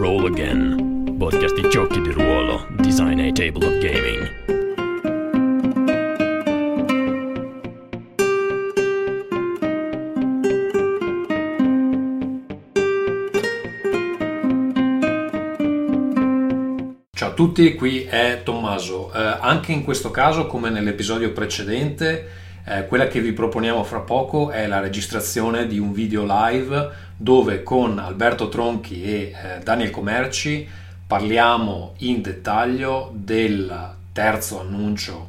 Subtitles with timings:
[0.00, 4.28] Roll Again, podcast di giochi di ruolo, design e table of gaming.
[17.12, 19.12] Ciao a tutti, qui è Tommaso.
[19.12, 22.26] Eh, anche in questo caso, come nell'episodio precedente,
[22.64, 27.62] eh, quella che vi proponiamo fra poco è la registrazione di un video live dove
[27.62, 30.66] con Alberto Tronchi e eh, Daniel Comerci
[31.06, 35.28] parliamo in dettaglio del terzo annuncio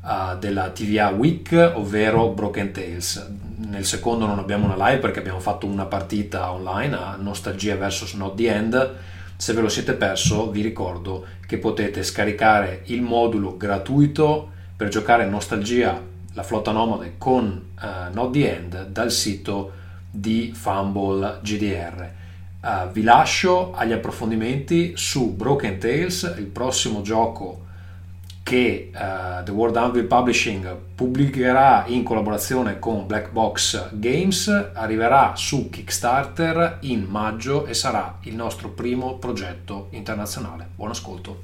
[0.00, 3.30] uh, della TVA Week, ovvero Broken Tales.
[3.68, 8.14] Nel secondo non abbiamo una live perché abbiamo fatto una partita online a Nostalgia vs
[8.14, 8.94] Not the End.
[9.36, 15.26] Se ve lo siete perso, vi ricordo che potete scaricare il modulo gratuito per giocare
[15.26, 16.00] Nostalgia,
[16.32, 19.75] la flotta nomade con uh, Not the End dal sito
[20.16, 22.10] di Fumble GDR.
[22.60, 27.64] Uh, eh, vi lascio agli approfondimenti su Broken Tales, il prossimo gioco
[28.42, 35.68] che uh, The World Anvil Publishing pubblicherà in collaborazione con Black Box Games, arriverà su
[35.68, 40.68] Kickstarter in maggio e sarà il nostro primo progetto internazionale.
[40.76, 41.42] Buon ascolto.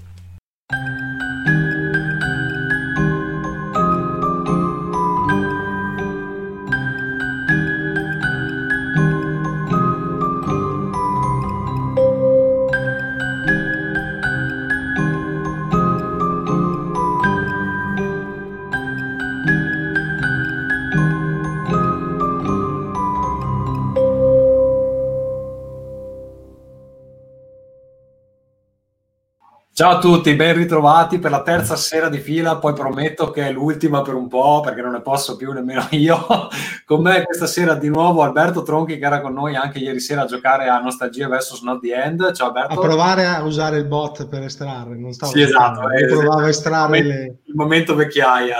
[29.82, 33.50] Ciao a tutti, ben ritrovati per la terza sera di fila, poi prometto che è
[33.50, 36.24] l'ultima per un po' perché non ne posso più nemmeno io.
[36.86, 40.22] con me questa sera di nuovo Alberto Tronchi che era con noi anche ieri sera
[40.22, 42.32] a giocare a Nostalgia vs Not the End.
[42.32, 42.74] Ciao Alberto.
[42.74, 45.90] A provare a usare il bot per estrarre, non stavo Sì, esatto.
[45.90, 47.42] Eh, provavo a estrarre il momento, le...
[47.44, 48.56] il momento vecchiaia.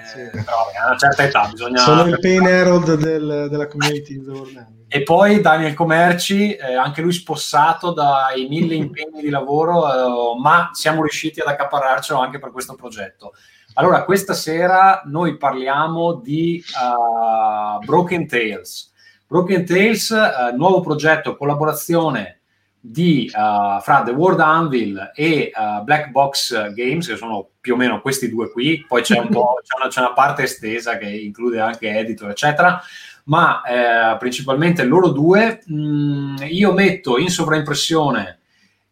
[0.00, 0.30] Eh, sì.
[0.30, 1.82] Però a una certa età bisogna...
[1.82, 4.81] Sono il pain herald del, della community di Orlando.
[4.94, 10.68] E poi Daniel Comerci, eh, anche lui spossato dai mille impegni di lavoro, eh, ma
[10.74, 13.32] siamo riusciti ad accaparrarcelo anche per questo progetto.
[13.72, 18.92] Allora, questa sera noi parliamo di uh, Broken Tales.
[19.26, 22.40] Broken Tales, uh, nuovo progetto, collaborazione
[22.78, 25.52] di, uh, fra The World Anvil e
[25.84, 29.38] Black Box Games, che sono più o meno questi due qui, poi c'è, un c'è,
[29.38, 32.78] una, c'è una parte estesa che include anche editor, eccetera
[33.24, 35.62] ma eh, principalmente loro due.
[35.70, 38.38] Mm, io metto in sovraimpressione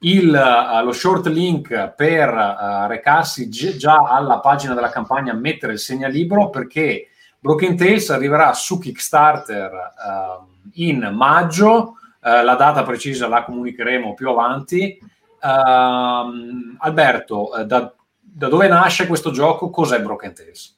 [0.01, 5.73] il, uh, lo short link per uh, recarsi g- già alla pagina della campagna Mettere
[5.73, 7.09] il segnalibro perché
[7.39, 14.99] Broken Tales arriverà su Kickstarter uh, in maggio, la data precisa la comunicheremo più avanti.
[15.43, 17.91] Ehm, Alberto, da,
[18.21, 19.71] da dove nasce questo gioco?
[19.71, 20.77] Cos'è Broken Tales?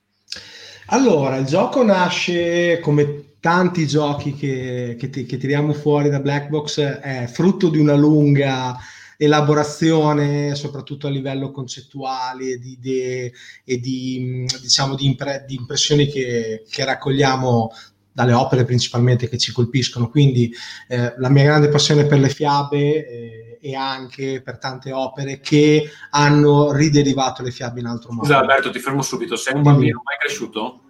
[0.87, 6.79] Allora, il gioco nasce come tanti giochi che, che, che, tiriamo fuori da Black Box
[6.79, 8.79] è frutto di una lunga
[9.17, 13.33] elaborazione, soprattutto a livello concettuale di idee
[13.65, 17.73] e di, diciamo, di, impre- di impressioni che, che, raccogliamo
[18.13, 20.09] dalle opere principalmente che ci colpiscono.
[20.09, 20.55] Quindi
[20.87, 25.91] eh, la mia grande passione per le fiabe eh, e anche per tante opere che
[26.11, 28.25] hanno riderivato le fiabe in altro modo.
[28.25, 29.35] Scusa Alberto, ti fermo subito.
[29.35, 30.81] Sei un bambino mai cresciuto?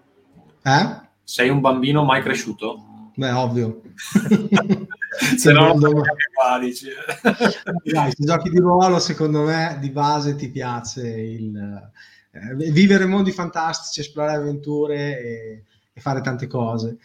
[0.63, 1.11] Eh?
[1.25, 3.11] Sei un bambino mai cresciuto?
[3.15, 3.83] Beh, ovvio.
[5.37, 5.93] Se no, non
[6.33, 6.87] qua, dici.
[7.85, 11.91] Dai, se giochi di ruolo, secondo me, di base ti piace il
[12.35, 16.97] eh, vivere mondi fantastici, esplorare avventure e, e fare tante cose.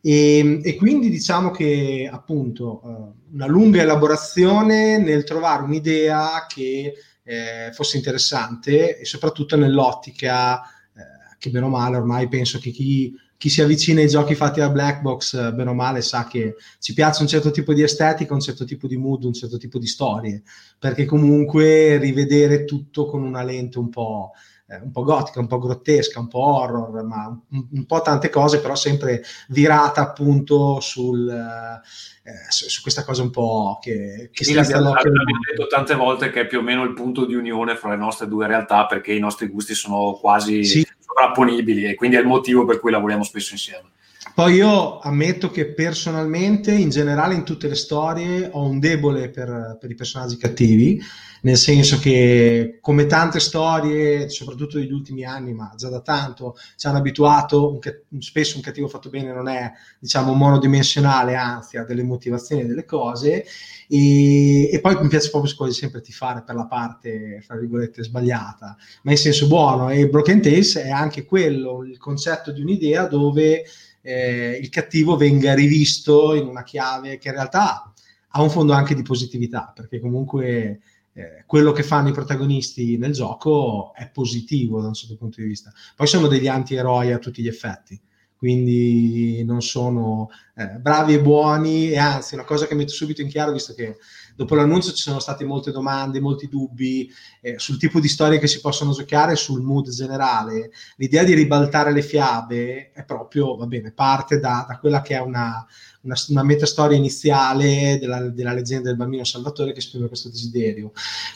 [0.00, 7.70] E, e, quindi diciamo che appunto uh, una lunga elaborazione nel trovare un'idea che eh,
[7.72, 13.48] fosse interessante e soprattutto nell'ottica eh, che bene o male ormai penso che chi chi
[13.48, 16.94] si avvicina ai giochi fatti da Black Box, eh, bene o male, sa che ci
[16.94, 19.88] piace un certo tipo di estetica, un certo tipo di mood, un certo tipo di
[19.88, 20.44] storie,
[20.78, 24.30] perché comunque rivedere tutto con una lente un po',
[24.68, 28.30] eh, un po gotica, un po' grottesca, un po' horror, ma un, un po' tante
[28.30, 34.44] cose, però sempre virata appunto sul, eh, su, su, questa cosa un po' che, che
[34.44, 37.74] sì, l'abbiamo, l'abbiamo detto tante volte che è più o meno il punto di unione
[37.74, 40.62] fra le nostre due realtà, perché i nostri gusti sono quasi...
[40.62, 43.90] Sì sovrapponibili e quindi è il motivo per cui lavoriamo spesso insieme.
[44.34, 49.76] Poi io ammetto che personalmente, in generale, in tutte le storie, ho un debole per,
[49.78, 50.98] per, i personaggi cattivi,
[51.42, 56.86] nel senso che, come tante storie, soprattutto negli ultimi anni, ma già da tanto, ci
[56.86, 62.02] hanno abituato, un, spesso un cattivo fatto bene non è, diciamo, monodimensionale, anzi ha delle
[62.02, 63.44] motivazioni delle cose,
[63.86, 68.78] e, e, poi mi piace proprio quasi sempre tifare per la parte, fra virgolette, sbagliata,
[69.02, 73.64] ma in senso buono, e Broken Tales è anche quello, il concetto di un'idea dove
[74.02, 77.92] eh, il cattivo venga rivisto in una chiave che in realtà
[78.34, 80.80] ha un fondo anche di positività, perché comunque
[81.12, 85.46] eh, quello che fanno i protagonisti nel gioco è positivo da un certo punto di
[85.46, 85.72] vista.
[85.94, 88.00] Poi sono degli anti-eroi a tutti gli effetti,
[88.42, 93.28] quindi non sono eh, bravi e buoni, e anzi, una cosa che metto subito in
[93.28, 93.98] chiaro, visto che
[94.34, 97.08] dopo l'annuncio ci sono state molte domande, molti dubbi
[97.40, 100.72] eh, sul tipo di storie che si possono giocare, sul mood generale.
[100.96, 105.20] L'idea di ribaltare le fiabe è proprio, va bene, parte da, da quella che è
[105.20, 105.64] una,
[106.00, 110.90] una, una metastoria iniziale della, della, leggenda del bambino Salvatore che esprime questo desiderio.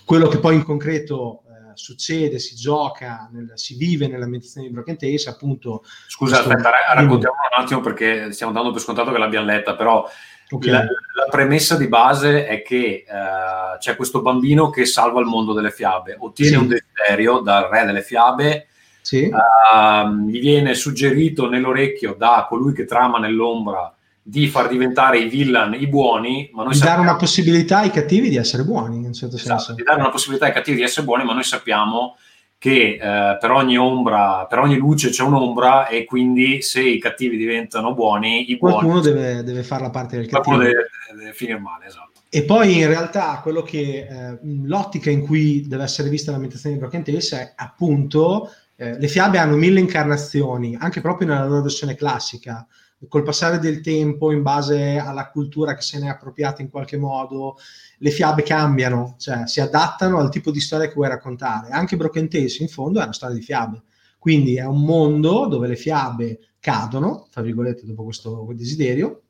[0.05, 1.45] Quello che poi in concreto
[1.77, 5.85] succede, si gioca, nel, si vive nell'ambientazione di Broken Tales, appunto...
[6.07, 6.53] Scusa, questo...
[6.53, 10.09] aspetta, raccontiamo un attimo perché stiamo dando per scontato che l'abbiamo letta, però
[10.49, 10.71] Okay.
[10.71, 15.53] La, la, premessa di base è che uh, c'è questo bambino che salva il mondo
[15.53, 16.57] delle fiabe, ottiene sì.
[16.57, 18.69] un desiderio dal re delle fiabe,
[19.01, 19.29] sì.
[19.29, 23.93] uh, gli viene suggerito nell'orecchio da colui che trama nell'ombra
[24.29, 27.03] di far diventare i villain i buoni, ma noi di sappiamo...
[27.03, 29.75] dare una possibilità ai cattivi di essere buoni, in un certo esatto, senso.
[29.75, 32.17] Di dare una possibilità ai cattivi di essere buoni, ma noi sappiamo
[32.59, 37.37] che eh, per ogni ombra, per ogni luce c'è un'ombra e quindi se i cattivi
[37.37, 39.13] diventano buoni, i qualcuno buoni...
[39.13, 40.57] deve, deve fare la parte del cattivo.
[40.57, 42.11] Qualcuno deve, deve finire male, esatto.
[42.29, 46.81] E poi in realtà quello che eh, l'ottica in cui deve essere vista l'ambientazione di
[46.81, 51.95] Broken Tales è appunto eh, le fiabe hanno mille incarnazioni, anche proprio nella loro versione
[51.95, 52.67] classica.
[53.09, 56.97] Col passare del tempo, in base alla cultura che se ne è appropriata in qualche
[56.97, 57.57] modo,
[57.99, 61.69] le fiabe cambiano, cioè si adattano al tipo di storia che vuoi raccontare.
[61.69, 63.83] Anche Broken Tales in fondo è una storia di fiabe,
[64.19, 69.23] quindi è un mondo dove le fiabe cadono, tra virgolette, dopo questo desiderio,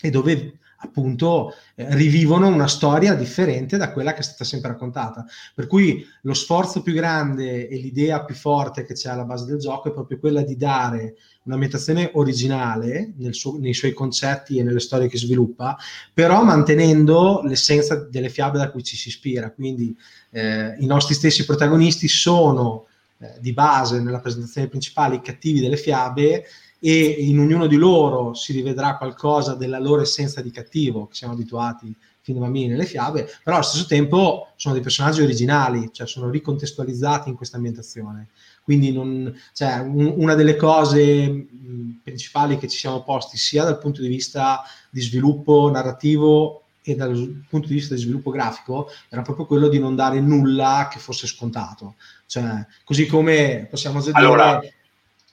[0.00, 5.24] e dove appunto eh, rivivono una storia differente da quella che è stata sempre raccontata.
[5.54, 9.58] Per cui lo sforzo più grande e l'idea più forte che c'è alla base del
[9.58, 15.08] gioco è proprio quella di dare un'ambientazione originale suo, nei suoi concetti e nelle storie
[15.08, 15.76] che sviluppa,
[16.12, 19.50] però mantenendo l'essenza delle fiabe da cui ci si ispira.
[19.50, 19.96] Quindi
[20.30, 22.86] eh, i nostri stessi protagonisti sono
[23.18, 26.44] eh, di base nella presentazione principale i cattivi delle fiabe
[26.80, 31.34] e in ognuno di loro si rivedrà qualcosa della loro essenza di cattivo che siamo
[31.34, 36.06] abituati fin da bambini nelle fiabe, però allo stesso tempo sono dei personaggi originali, cioè
[36.06, 38.28] sono ricontestualizzati in questa ambientazione.
[38.62, 43.78] Quindi non, cioè, un, una delle cose mh, principali che ci siamo posti sia dal
[43.78, 49.22] punto di vista di sviluppo narrativo e dal punto di vista di sviluppo grafico era
[49.22, 51.96] proprio quello di non dare nulla che fosse scontato.
[52.26, 54.74] Cioè, così come possiamo già dire...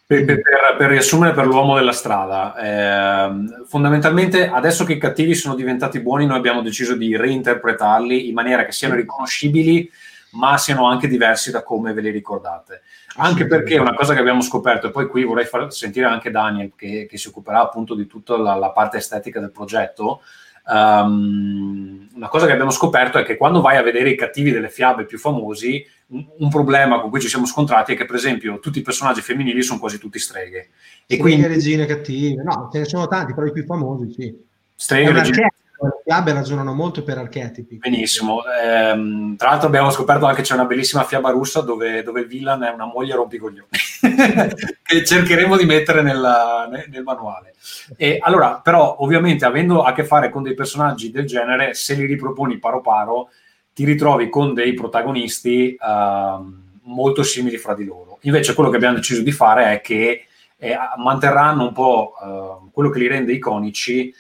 [0.08, 0.42] Per, per,
[0.78, 6.26] per, riassumere per l'uomo della strada, eh, fondamentalmente adesso che i cattivi sono diventati buoni,
[6.26, 9.92] noi abbiamo deciso di reinterpretarli in maniera che siano riconoscibili,
[10.32, 12.84] ma siano anche diversi da come ve li ricordate.
[13.18, 16.72] Anche perché una cosa che abbiamo scoperto, e poi qui vorrei far sentire anche Daniel
[16.74, 20.22] che, che si occuperà appunto di tutta la, la parte estetica del progetto,
[20.70, 24.70] Um, una cosa che abbiamo scoperto è che quando vai a vedere i cattivi delle
[24.70, 28.80] fiabe più famosi, un, problema con cui ci siamo scontrati è che, per esempio, tutti
[28.80, 30.70] i personaggi femminili sono quasi tutti streghe.
[31.06, 34.46] E sì, quindi regine cattive, no, ce ne sono tanti, però i più famosi, sì.
[34.76, 37.78] Streghe, regine le fiabe ragionano molto per archetipi.
[37.78, 38.42] Benissimo.
[38.46, 42.28] Ehm, tra l'altro abbiamo scoperto anche che c'è una bellissima fiaba russa dove, dove il
[42.28, 43.68] villain è una moglie rompicoglioni,
[44.82, 47.54] che cercheremo di mettere nella, nel manuale.
[47.96, 52.06] E allora, però, ovviamente, avendo a che fare con dei personaggi del genere, se li
[52.06, 53.30] riproponi paro paro,
[53.78, 56.44] ti ritrovi con dei protagonisti uh,
[56.92, 58.18] molto simili fra di loro.
[58.22, 60.26] Invece quello che abbiamo deciso di fare è che
[60.58, 64.12] eh, manterranno un po' uh, quello che li rende iconici,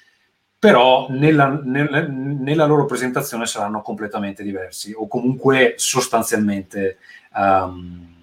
[0.60, 6.98] però nella, nella, nella, loro presentazione saranno completamente diversi o comunque sostanzialmente
[7.36, 8.14] um,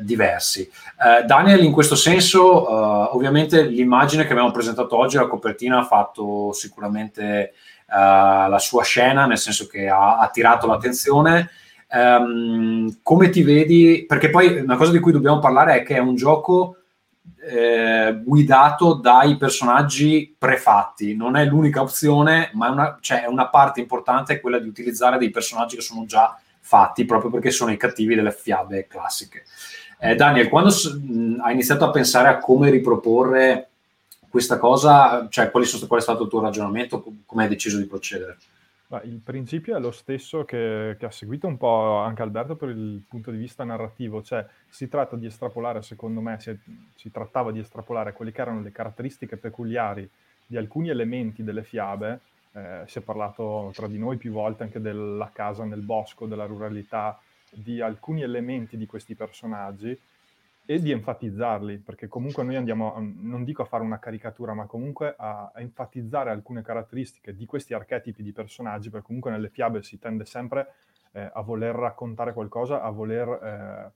[0.00, 0.70] diversi.
[0.96, 5.84] Uh, Daniel in questo senso, uh, ovviamente l'immagine che abbiamo presentato oggi, la copertina ha
[5.84, 7.54] fatto sicuramente
[7.96, 11.50] la sua scena, nel senso che ha attirato l'attenzione.
[11.90, 14.04] Um, come ti vedi?
[14.06, 16.76] Perché poi una cosa di cui dobbiamo parlare è che è un gioco
[17.40, 21.16] eh, guidato dai personaggi prefatti.
[21.16, 25.30] Non è l'unica opzione, ma è una, cioè, una parte importante quella di utilizzare dei
[25.30, 29.44] personaggi che sono già fatti, proprio perché sono i cattivi delle fiabe classiche.
[29.98, 33.70] Eh, Daniel, quando s- mh, hai iniziato a pensare a come riproporre
[34.28, 38.36] questa cosa, cioè qual è stato il tuo ragionamento, come hai deciso di procedere?
[39.04, 43.02] il principio è lo stesso che, che, ha seguito un po' anche Alberto per il
[43.06, 46.58] punto di vista narrativo, cioè si tratta di estrapolare, secondo me, si,
[46.94, 50.08] si trattava di estrapolare quelle che erano le caratteristiche peculiari
[50.46, 52.20] di alcuni elementi delle fiabe,
[52.52, 56.46] eh, si è parlato tra di noi più volte anche della casa nel bosco, della
[56.46, 57.20] ruralità,
[57.50, 59.98] di alcuni elementi di questi personaggi
[60.70, 65.14] e di enfatizzarli, perché comunque noi andiamo, non dico a fare una caricatura, ma comunque
[65.16, 69.98] a, a, enfatizzare alcune caratteristiche di questi archetipi di personaggi, perché comunque nelle fiabe si
[69.98, 70.74] tende sempre
[71.12, 73.92] eh, a voler raccontare qualcosa, a voler, eh,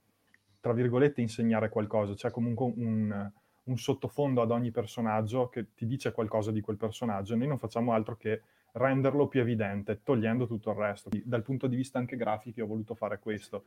[0.63, 2.15] tra virgolette, insegnare qualcosa.
[2.15, 3.31] C'è comunque un,
[3.65, 7.37] un, sottofondo ad ogni personaggio che ti dice qualcosa di quel personaggio.
[7.37, 8.41] Noi non facciamo altro che
[8.73, 11.11] renderlo più evidente, togliendo tutto il resto.
[11.23, 13.65] Dal punto di vista anche grafico ho voluto fare questo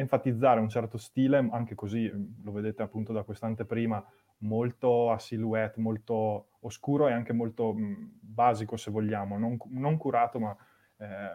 [0.00, 2.08] enfatizzare un certo stile, anche così
[2.42, 4.04] lo vedete appunto da quest'anteprima,
[4.38, 10.38] molto a silhouette, molto oscuro e anche molto mh, basico se vogliamo, non, non curato
[10.38, 10.56] ma
[10.98, 11.32] eh,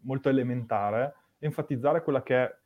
[0.00, 2.56] molto elementare, enfatizzare quella che è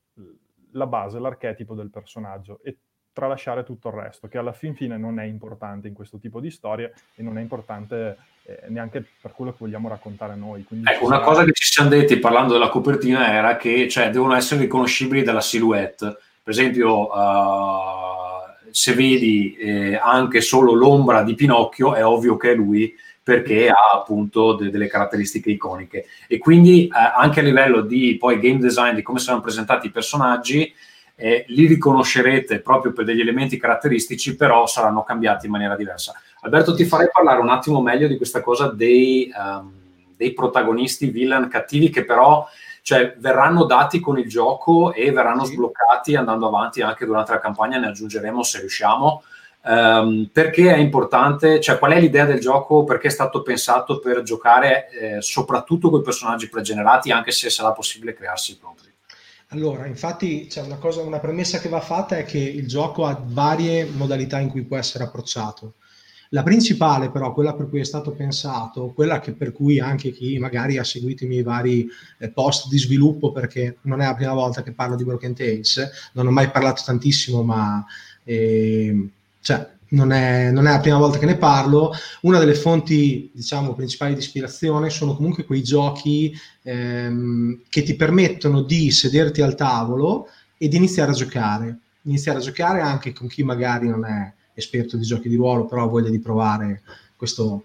[0.73, 2.79] la base, l'archetipo del personaggio e
[3.13, 6.51] tralasciare tutto il resto, che alla fin fine non è importante in questo tipo di
[6.51, 10.65] storie e non è importante eh, neanche per quello che vogliamo raccontare noi.
[10.65, 11.27] Quindi ecco, una sarà...
[11.27, 15.41] cosa che ci siamo detti parlando della copertina era che cioè, devono essere riconoscibili dalla
[15.41, 16.17] silhouette.
[16.43, 22.55] Per esempio, uh, se vedi eh, anche solo l'ombra di Pinocchio, è ovvio che è
[22.55, 26.07] lui perché ha appunto de- delle caratteristiche iconiche.
[26.27, 29.91] E quindi eh, anche a livello di poi game design, di come sono presentati i
[29.91, 30.75] personaggi,
[31.15, 36.21] eh, li riconoscerete proprio per degli elementi caratteristici, però saranno cambiati in maniera diversa.
[36.45, 39.73] Alberto, ti farei parlare un attimo meglio di questa cosa dei, um,
[40.17, 42.47] dei protagonisti villain cattivi che però
[42.83, 45.53] cioè, verranno dati con il gioco e verranno sì.
[45.53, 49.23] sbloccati andando avanti anche durante la campagna, ne aggiungeremo se riusciamo.
[49.65, 54.23] Um, perché è importante, cioè qual è l'idea del gioco, perché è stato pensato per
[54.23, 58.93] giocare eh, soprattutto con i personaggi pregenerati, anche se sarà possibile crearsi i propri.
[59.51, 63.17] Allora, infatti c'è una, cosa, una premessa che va fatta è che il gioco ha
[63.23, 65.75] varie modalità in cui può essere approcciato.
[66.35, 70.39] La principale, però, quella per cui è stato pensato, quella che per cui anche chi
[70.39, 71.87] magari ha seguito i miei vari
[72.19, 75.91] eh, post di sviluppo, perché non è la prima volta che parlo di Broken Tales,
[76.15, 77.85] non ho mai parlato tantissimo, ma
[78.25, 79.11] eh,
[79.43, 81.93] cioè, non è, non è, la prima volta che ne parlo.
[82.23, 88.63] Una delle fonti, diciamo, principali di ispirazione sono comunque quei giochi ehm, che ti permettono
[88.63, 91.79] di sederti al tavolo e di iniziare a giocare.
[92.05, 95.85] Iniziare a giocare anche con chi magari non è esperto di giochi di ruolo, però
[95.85, 96.83] ha voglia di provare
[97.17, 97.65] questo,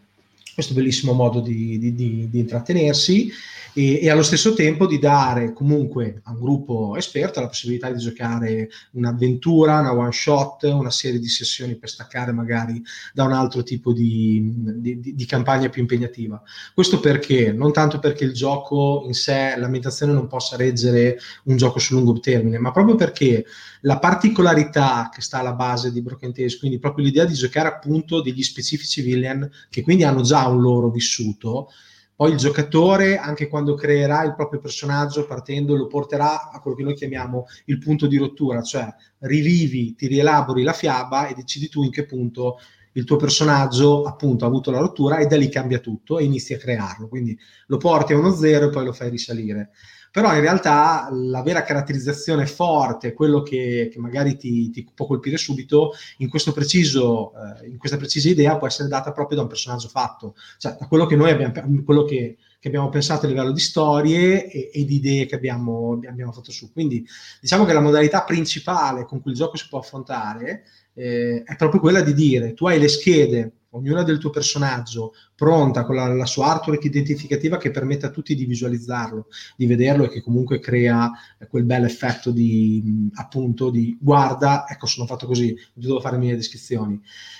[0.57, 3.31] questo bellissimo modo di, di, di, di intrattenersi
[3.73, 7.99] e, e, allo stesso tempo di dare comunque a un gruppo esperto la possibilità di
[7.99, 12.81] giocare un'avventura, una one shot, una serie di sessioni per staccare magari
[13.13, 16.41] da un altro tipo di, campagna più impegnativa.
[16.73, 17.51] Questo perché?
[17.51, 22.19] Non tanto perché il gioco in sé, l'ambientazione non possa reggere un gioco su lungo
[22.19, 23.45] termine, ma proprio perché
[23.81, 28.21] la particolarità che sta alla base di Broken Tales, quindi proprio l'idea di giocare appunto
[28.21, 31.69] degli specifici villain che quindi hanno già un loro vissuto,
[32.17, 36.81] poi il giocatore, anche quando creerà il proprio personaggio partendo, lo porterà a quello che
[36.81, 38.87] noi chiamiamo il punto di rottura, cioè
[39.19, 42.57] rivivi, ti rielabori la fiaba e decidi tu in che punto
[42.93, 46.55] il tuo personaggio appunto ha avuto la rottura e da lì cambia tutto e inizi
[46.55, 47.07] a crearlo.
[47.07, 47.37] Quindi
[47.67, 49.69] lo porti a uno zero e poi lo fai risalire
[50.17, 55.38] però in realtà la vera caratterizzazione forte, quello che, che magari ti, ti, può colpire
[55.38, 59.89] subito, in, preciso, eh, in, questa precisa idea può essere data proprio da un personaggio
[59.89, 63.59] fatto, cioè da quello che noi abbiamo, quello che, che abbiamo pensato a livello di
[63.59, 66.71] storie e, e di idee che abbiamo, abbiamo, fatto su.
[66.71, 67.05] Quindi
[67.39, 70.63] diciamo che la modalità principale con cui il gioco si può affrontare
[70.95, 75.86] eh, è proprio quella di dire tu hai le schede ognuna del tuo personaggio pronta
[75.86, 80.10] con la, la, sua artwork identificativa che permette a tutti di visualizzarlo, di vederlo e
[80.10, 81.12] che comunque crea
[81.48, 86.36] quel bel effetto di appunto di guarda, ecco sono fatto così, devo fare le mie
[86.36, 87.00] descrizioni.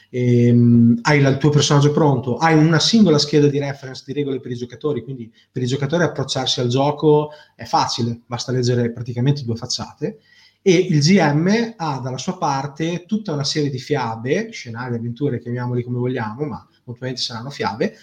[0.10, 4.40] E, um, hai il tuo personaggio pronto, hai una singola scheda di reference di regole
[4.40, 9.44] per i giocatori, quindi per i giocatori approcciarsi al gioco è facile, basta leggere praticamente
[9.44, 10.20] due facciate
[10.62, 15.84] e il GM ha dalla sua parte tutta una serie di fiabe, scenari, avventure, chiamiamoli
[15.84, 17.96] come vogliamo, ma ovviamente saranno fiabe,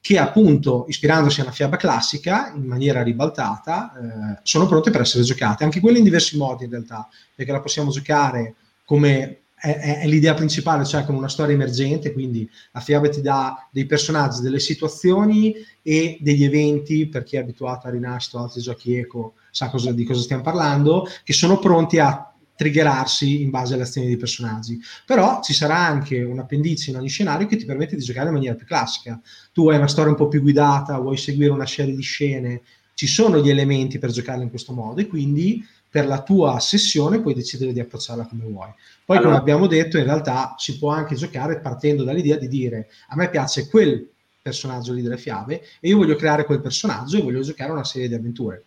[0.00, 5.24] che appunto, ispirandosi a una fiaba classica, in maniera ribaltata, eh, sono pronte per essere
[5.24, 10.06] giocate, anche quelle in diversi modi in realtà, perché la possiamo giocare come è, è,
[10.06, 14.58] l'idea principale, cioè con una storia emergente, quindi la fiaba ti dà dei personaggi, delle
[14.58, 19.68] situazioni e degli eventi, per chi è abituato a Rinascita o altri giochi eco sa
[19.68, 22.24] cosa, di cosa stiamo parlando, che sono pronti a
[22.56, 24.78] triggerarsi in base alle azioni dei personaggi.
[25.06, 28.34] Però ci sarà anche un appendice in ogni scenario che ti permette di giocare in
[28.34, 29.20] maniera più classica.
[29.52, 32.62] Tu hai una storia un po' più guidata, vuoi seguire una serie di scene,
[32.94, 37.20] ci sono gli elementi per giocare in questo modo e quindi per la tua sessione
[37.20, 38.72] puoi decidere di approcciarla come vuoi.
[39.04, 42.88] Poi, allora, come abbiamo detto, in realtà si può anche giocare partendo dall'idea di dire
[43.08, 44.08] a me piace quel
[44.40, 48.08] personaggio lì delle fiabe e io voglio creare quel personaggio e voglio giocare una serie
[48.08, 48.64] di avventure.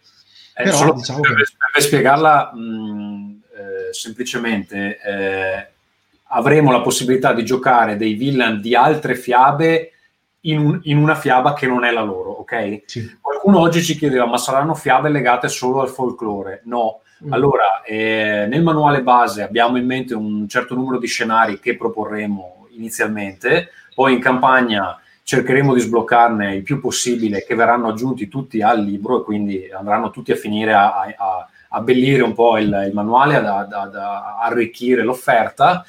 [0.55, 1.43] Eh, Però, diciamo per, che...
[1.71, 5.67] per spiegarla mh, eh, semplicemente, eh,
[6.25, 9.91] avremo la possibilità di giocare dei villain di altre fiabe
[10.41, 12.83] in, un, in, una fiaba che non è la loro, ok?
[12.85, 13.17] Sì.
[13.21, 16.61] Qualcuno oggi ci chiedeva, ma saranno fiabe legate solo al folklore?
[16.65, 17.01] No.
[17.29, 22.67] Allora, eh, nel manuale base abbiamo in mente un certo numero di scenari che proporremo
[22.71, 28.83] inizialmente, poi in campagna cercheremo di sbloccarne il più possibile che verranno aggiunti tutti al
[28.83, 32.93] libro e quindi andranno tutti a finire a, a, a abbellire un po' il, il
[32.93, 35.85] manuale, ad, ad, ad arricchire l'offerta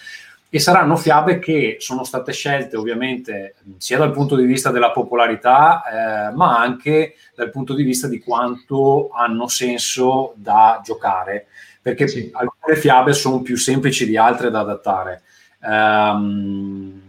[0.54, 5.82] e saranno fiabe che sono state scelte ovviamente sia dal punto di vista della popolarità,
[5.82, 11.49] eh, ma anche dal punto di vista di quanto hanno senso da giocare,
[11.82, 12.30] perché sì.
[12.32, 15.23] alcune fiabe sono più semplici di altre da adattare.
[15.58, 17.02] Um,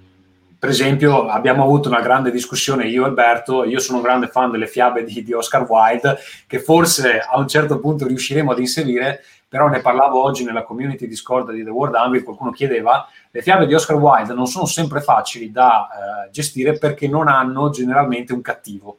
[0.57, 4.49] per esempio, abbiamo avuto una grande discussione io e Alberto, io sono un grande fan
[4.49, 9.21] delle fiabe di, di Oscar Wilde, che forse a un certo punto riusciremo ad inserire,
[9.55, 13.65] però ne parlavo oggi nella community Discord di The World Anvil, qualcuno chiedeva, le fiabe
[13.65, 15.87] di Oscar Wilde non sono sempre facili da
[16.25, 18.97] eh, gestire perché non hanno generalmente un cattivo.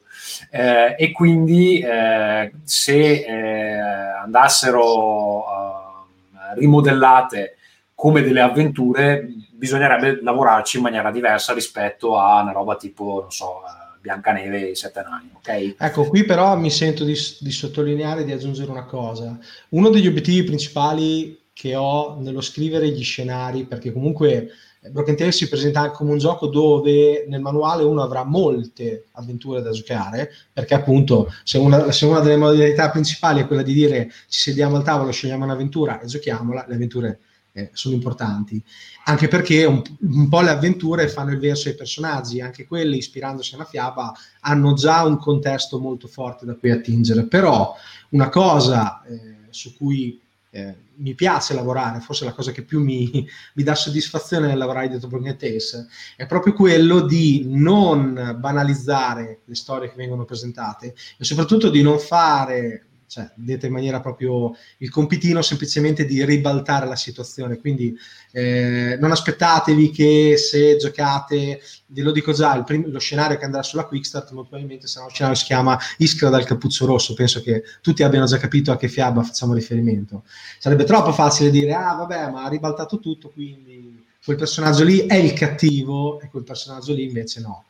[0.49, 3.77] Eh, e quindi eh, se eh,
[4.19, 7.57] andassero eh, rimodellate
[7.93, 13.61] come delle avventure bisognerebbe lavorarci in maniera diversa rispetto a una roba tipo, non so,
[13.63, 13.76] eh,
[14.07, 15.31] Biancaneve e Sette Nani.
[15.35, 15.75] Okay?
[15.77, 19.37] Ecco, qui però mi sento di, di sottolineare, di aggiungere una cosa.
[19.69, 24.51] Uno degli obiettivi principali che ho nello scrivere gli scenari, perché comunque
[24.89, 29.61] Broken Tale si presenta anche come un gioco dove nel manuale uno avrà molte avventure
[29.61, 34.09] da giocare, perché appunto se una, se una delle modalità principali è quella di dire
[34.29, 37.19] ci sediamo al tavolo, scegliamo un'avventura e giochiamola, le avventure
[37.57, 38.63] eh, sono importanti,
[39.05, 43.53] anche perché un, un, po' le avventure fanno il verso ai personaggi, anche quelli ispirandosi
[43.53, 47.75] a una fiaba hanno già un contesto molto forte da cui attingere, però
[48.09, 53.09] una cosa eh, su cui eh, mi piace lavorare, forse la cosa che più mi,
[53.55, 59.55] mi dà soddisfazione nel lavorare dietro Broken Tales, è proprio quello di non banalizzare le
[59.55, 64.89] storie che vengono presentate e soprattutto di non fare cioè, detto in maniera proprio il
[64.89, 67.57] compitino semplicemente di ribaltare la situazione.
[67.57, 67.97] Quindi
[68.31, 73.63] eh, non aspettatevi che se giocate, ve lo dico già, prim- lo scenario che andrà
[73.63, 77.13] sulla Quickstart molto probabilmente sarà un scenario che si chiama Ischra dal cappuccio rosso.
[77.13, 80.23] Penso che tutti abbiano già capito a che fiaba facciamo riferimento.
[80.59, 85.15] Sarebbe troppo facile dire, ah vabbè, ma ha ribaltato tutto, quindi quel personaggio lì è
[85.15, 87.63] il cattivo e quel personaggio lì invece no.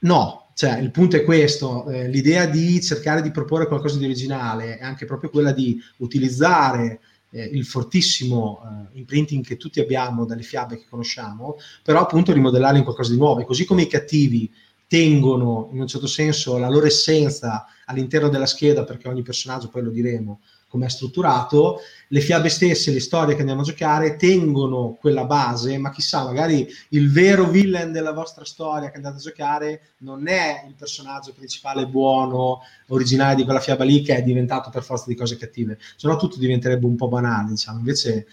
[0.00, 4.78] No, cioè, il punto è questo, eh, l'idea di cercare di proporre qualcosa di originale
[4.78, 10.42] è anche proprio quella di utilizzare eh, il fortissimo eh, imprinting che tutti abbiamo dalle
[10.42, 13.40] fiabe che conosciamo, però appunto rimodellarle in qualcosa di nuovo.
[13.40, 14.48] E così come i cattivi
[14.86, 19.82] tengono in un certo senso la loro essenza all'interno della scheda, perché ogni personaggio, poi
[19.82, 20.40] lo diremo,
[20.74, 25.78] come è strutturato, le fiabe stesse, le storie che andiamo a giocare tengono quella base,
[25.78, 30.64] ma chissà, magari il vero villain della vostra storia che andate a giocare non è
[30.66, 35.14] il personaggio principale buono, originale di quella fiaba lì che è diventato per forza di
[35.14, 37.78] cose cattive, se no tutto diventerebbe un po' banale, diciamo.
[37.78, 38.26] Invece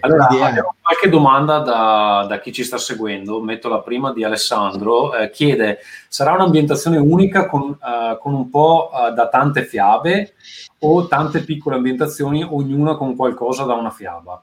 [0.00, 3.40] allora, abbiamo qualche domanda da, da, chi ci sta seguendo.
[3.40, 5.14] Metto la prima di Alessandro.
[5.14, 10.34] Eh, chiede: sarà un'ambientazione unica con, uh, con un po' uh, da tante fiabe
[10.80, 14.42] o tante piccole ambientazioni, ognuna con qualcosa da una fiaba?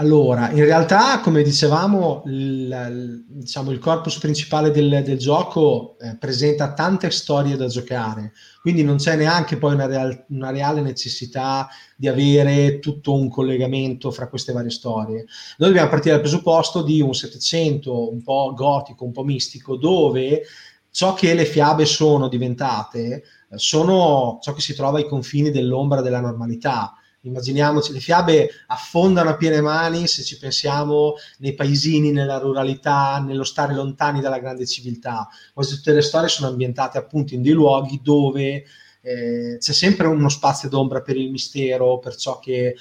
[0.00, 6.72] Allora, in realtà, come dicevamo, il, diciamo, il corpus principale del, del gioco eh, presenta
[6.72, 8.32] tante storie da giocare,
[8.62, 14.10] quindi non c'è neanche poi una, real, una, reale necessità di avere tutto un collegamento
[14.10, 15.26] fra queste varie storie.
[15.58, 20.44] Noi dobbiamo partire dal presupposto di un Settecento un po' gotico, un po' mistico, dove
[20.90, 26.00] ciò che le fiabe sono diventate eh, sono ciò che si trova ai confini dell'ombra
[26.00, 32.38] della normalità Immaginiamoci, le fiabe affondano a piene mani, se ci pensiamo, nei paesini, nella
[32.38, 35.28] ruralità, nello stare lontani dalla grande civiltà.
[35.52, 38.64] Quasi tutte le storie sono ambientate appunto in dei luoghi dove
[39.02, 42.74] eh, c'è sempre uno spazio d'ombra per il mistero, per ciò che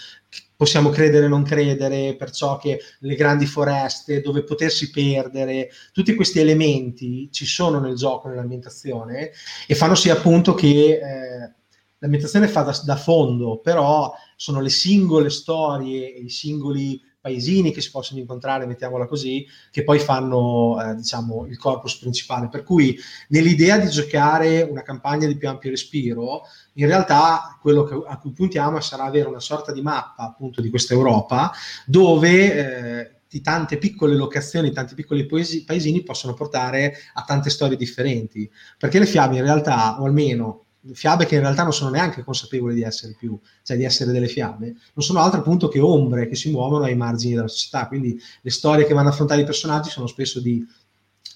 [0.55, 6.15] possiamo credere o non credere, per ciò che le grandi foreste, dove potersi perdere, tutti
[6.15, 9.31] questi elementi ci sono nel gioco, nell'ambientazione
[9.67, 11.53] e fanno sì appunto che eh,
[11.97, 17.81] l'ambientazione fa da, da fondo, però sono le singole storie e i singoli paesini che
[17.81, 22.47] si possono incontrare, mettiamola così, che poi fanno eh, diciamo il corpus principale.
[22.47, 22.97] Per cui
[23.27, 26.43] nell'idea di giocare una campagna di più ampio respiro,
[26.75, 30.69] in realtà quello che, a cui puntiamo sarà avere una sorta di mappa appunto di
[30.69, 31.51] questa Europa
[31.85, 32.53] dove
[33.01, 38.49] eh, di tante piccole locazioni, tanti piccoli paesi, paesini possono portare a tante storie differenti,
[38.77, 40.63] perché le fiabe in realtà, o almeno
[40.93, 44.27] fiabe che in realtà non sono neanche consapevoli di essere più, cioè di essere delle
[44.27, 47.87] fiabe, non sono altro appunto che ombre che si muovono ai margini della società.
[47.87, 50.65] Quindi le storie che vanno a affrontare i personaggi sono spesso di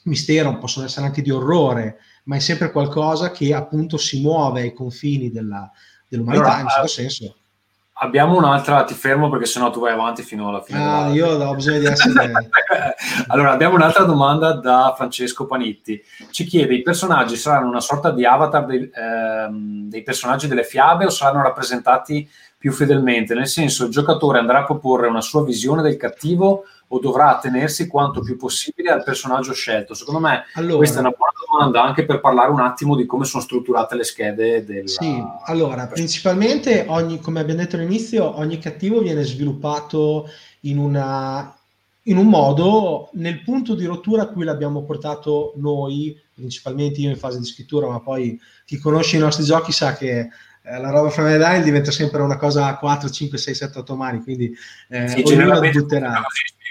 [0.03, 4.73] mistero, possono essere anche di orrore, ma è sempre qualcosa che appunto si muove ai
[4.73, 5.69] confini della,
[6.07, 7.35] dell'umanità allora, in un certo senso.
[7.95, 10.79] Abbiamo un'altra, ti fermo perché sennò tu vai avanti fino alla fine.
[10.79, 11.13] Ah, della...
[11.13, 12.31] io ho bisogno di essere...
[13.27, 16.03] allora, abbiamo un'altra domanda da Francesco Panitti.
[16.31, 21.05] Ci chiede, i personaggi saranno una sorta di avatar dei, ehm, dei personaggi delle fiabe
[21.05, 22.27] o saranno rappresentati
[22.57, 23.35] più fedelmente?
[23.35, 27.87] Nel senso, il giocatore andrà a proporre una sua visione del cattivo o dovrà attenersi
[27.87, 29.95] quanto più possibile al personaggio scelto?
[29.95, 33.25] Secondo me allora, questa è una buona domanda anche per parlare un attimo di come
[33.25, 34.87] sono strutturate le schede del...
[34.87, 40.29] Sì, allora, principalmente, ogni, come abbiamo detto all'inizio, ogni cattivo viene sviluppato
[40.61, 41.55] in, una,
[42.03, 47.17] in un modo, nel punto di rottura a cui l'abbiamo portato noi, principalmente io in
[47.17, 50.29] fase di scrittura, ma poi chi conosce i nostri giochi sa che
[50.65, 53.95] eh, la roba fra me diventa sempre una cosa a 4, 5, 6, 7, 8
[53.95, 54.55] mani, quindi
[54.89, 56.21] eh, sì, ognuno butterà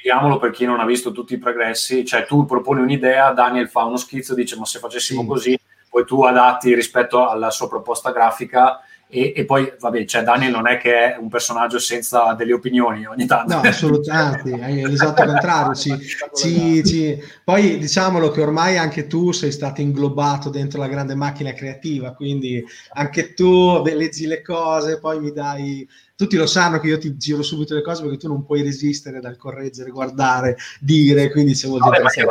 [0.03, 3.85] spieghiamolo per chi non ha visto tutti i progressi, cioè tu proponi un'idea, Daniel fa
[3.85, 5.27] uno schizzo, dice ma se facessimo sì.
[5.29, 8.81] così, poi tu adatti rispetto alla sua proposta grafica
[9.15, 13.05] e, e, poi, vabbè, cioè Daniel non è che è un personaggio senza delle opinioni
[13.05, 13.57] ogni tanto.
[13.57, 15.75] No, assolutamente, è l'esatto contrario.
[15.75, 15.95] Ci,
[16.35, 17.23] ci, ci...
[17.45, 22.65] Poi diciamolo che ormai anche tu sei stato inglobato dentro la grande macchina creativa, quindi
[22.95, 25.87] anche tu leggi le cose, poi mi dai...
[26.17, 29.21] Tutti lo sanno che io ti giro subito le cose perché tu non puoi resistere
[29.21, 32.01] dal correggere, guardare, dire, quindi se vuol dire...
[32.01, 32.31] Vabbè,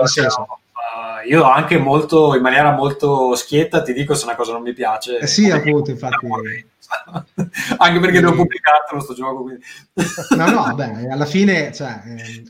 [0.91, 4.73] Uh, io anche molto, in maniera molto schietta, ti dico se una cosa non mi
[4.73, 5.19] piace.
[5.19, 6.27] Eh sì, appunto, infatti.
[7.77, 8.21] anche perché sì.
[8.21, 9.43] l'ho pubblicato questo gioco.
[9.43, 9.63] Quindi.
[10.35, 12.01] no, no, vabbè, alla fine cioè,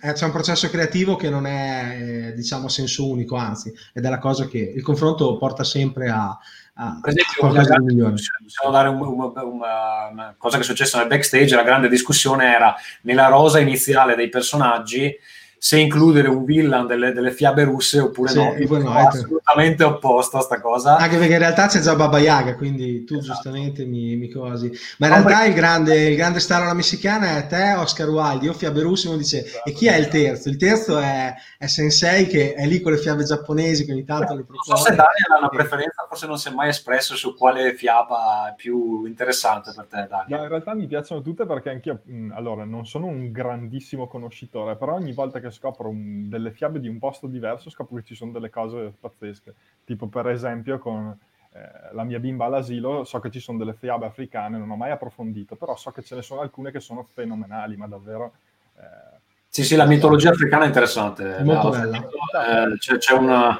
[0.02, 4.06] eh, c'è un processo creativo che non è, eh, diciamo, a senso unico, anzi, ed
[4.06, 6.38] è la cosa che il confronto porta sempre a,
[6.74, 8.16] Ah, per esempio, qualcosa di migliore.
[8.44, 11.56] Possiamo dare un, un, una, una, cosa che è successa nel backstage.
[11.56, 15.16] La grande discussione era nella rosa iniziale dei personaggi
[15.64, 18.56] se includere un villain delle, delle fiabe russe oppure sì, no.
[18.56, 20.98] Io no, assolutamente opposto a sta cosa.
[20.98, 23.34] Anche perché in realtà c'è già Baba Yaga, quindi tu esatto.
[23.34, 24.72] giustamente mi, mi, cosi.
[24.98, 25.50] Ma in no, realtà perché...
[25.50, 28.46] il, grande, il grande star alla messicana è te, Oscar Wilde.
[28.46, 29.70] Io fiabe russe, uno dice, esatto.
[29.70, 30.50] e chi è il terzo?
[30.50, 34.34] Il terzo è, è, Sensei, che è lì con le fiabe giapponesi, che ogni tanto
[34.34, 34.64] le propone.
[34.66, 37.76] Non so se Daniel ha una preferenza, forse non si è mai espresso su quale
[37.76, 40.40] fiaba è più interessante per te, Daniel.
[40.40, 44.76] No, in realtà mi piacciono tutte perché anch'io, mh, allora, non sono un grandissimo conoscitore,
[44.76, 48.16] però ogni volta che scopro un, delle fiabe di un posto diverso, scopro che ci
[48.16, 49.54] sono delle cose pazzesche.
[49.84, 51.18] Tipo, per esempio, con
[51.54, 54.92] eh, la mia bimba all'asilo, so che ci sono delle fiabe africane, non ho mai
[54.92, 58.34] approfondito, però so che ce ne sono alcune che sono fenomenali, ma davvero...
[58.78, 61.44] Eh, sì, sì, la mitologia africana è interessante.
[61.44, 61.98] Molto bella.
[61.98, 63.60] Eh, c'è, c'è una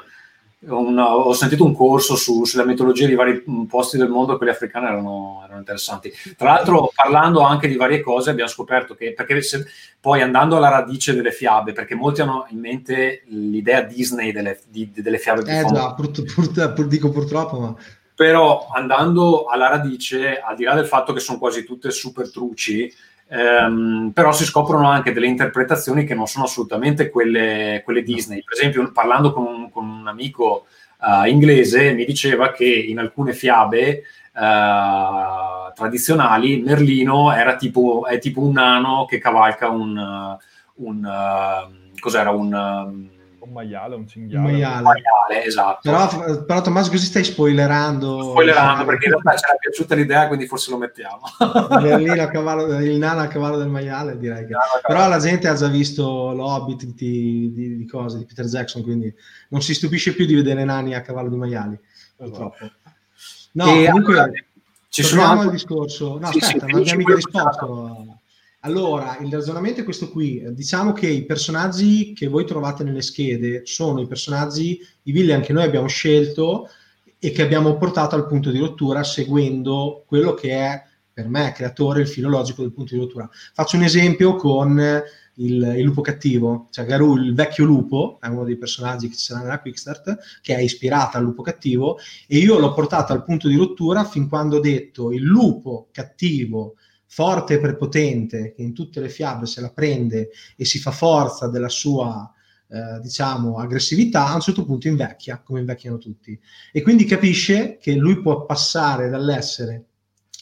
[0.66, 4.52] una, ho sentito un corso su, sulla mitologia di vari mm, posti del mondo, quelli
[4.52, 6.12] africani erano, erano, interessanti.
[6.36, 9.64] Tra l'altro, parlando anche di varie cose, abbiamo scoperto che, perché se,
[10.00, 14.90] poi andando alla radice delle fiabe, perché molti hanno in mente l'idea Disney delle, di,
[14.94, 15.40] delle fiabe.
[15.42, 17.74] Eh già, pur, pur, pur, dico purtroppo, ma...
[18.14, 22.92] Però andando alla radice, al di là del fatto che sono quasi tutte super truci,
[23.28, 28.42] ehm, però si scoprono anche delle interpretazioni che non sono assolutamente quelle, quelle Disney.
[28.42, 30.66] Per esempio, parlando con un, con un amico
[31.00, 34.02] uh, inglese, mi diceva che in alcune fiabe
[34.34, 40.36] uh, tradizionali Merlino era tipo, è tipo un nano che cavalca un...
[40.74, 42.30] un uh, cos'era?
[42.30, 43.10] Un um,
[43.52, 44.46] un maiale, un cinghiale.
[44.46, 44.82] Un maiale.
[44.82, 45.80] maiale esatto.
[45.82, 48.30] Però, però Tommaso così stai spoilerando.
[48.30, 51.20] Spoilerando perché in realtà ci era piaciuta l'idea, quindi forse lo mettiamo.
[51.84, 54.54] il, cavallo, il nano a cavallo del maiale, direi che...
[54.86, 59.14] Però la gente ha già visto l'Hobbit di, di, di, cose, di Peter Jackson, quindi
[59.48, 61.78] non si stupisce più di vedere nani a cavallo di maiali,
[62.16, 62.70] purtroppo.
[63.52, 64.14] No, e comunque...
[64.14, 64.32] Allora,
[64.88, 66.18] ci sono al discorso.
[66.18, 68.18] No, sì, aspetta, sì, non abbiamo mica risposto.
[68.64, 70.40] Allora, il ragionamento è questo qui.
[70.52, 75.52] Diciamo che i personaggi che voi trovate nelle schede sono i personaggi, i villain che
[75.52, 76.68] noi abbiamo scelto
[77.18, 82.02] e che abbiamo portato al punto di rottura seguendo quello che è per me creatore
[82.02, 83.28] il filologico del punto di rottura.
[83.52, 88.44] Faccio un esempio con il, il, lupo cattivo, cioè Garou, il vecchio lupo, è uno
[88.44, 91.98] dei personaggi che ci sarà nella Quickstart, che è ispirata al lupo cattivo,
[92.28, 96.76] e io l'ho portato al punto di rottura fin quando ho detto il lupo cattivo
[97.14, 101.46] forte e prepotente che in tutte le fiabe se la prende e si fa forza
[101.46, 102.32] della sua
[102.68, 106.40] eh, diciamo aggressività, a un certo punto invecchia, come invecchiano tutti.
[106.72, 109.84] E quindi capisce che lui può passare dall'essere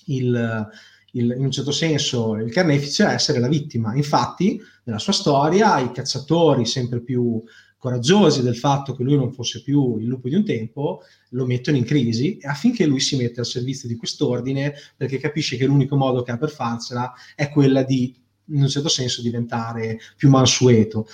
[0.06, 0.68] il,
[1.10, 3.96] il, in un certo senso il carnefice a essere la vittima.
[3.96, 7.42] Infatti, nella sua storia, i cacciatori sempre più
[7.80, 11.78] coraggiosi del fatto che lui non fosse più il lupo di un tempo, lo mettono
[11.78, 16.22] in crisi affinché lui si metta al servizio di quest'ordine perché capisce che l'unico modo
[16.22, 18.14] che ha per farsela è quella di,
[18.48, 21.06] in un certo senso, diventare più mansueto.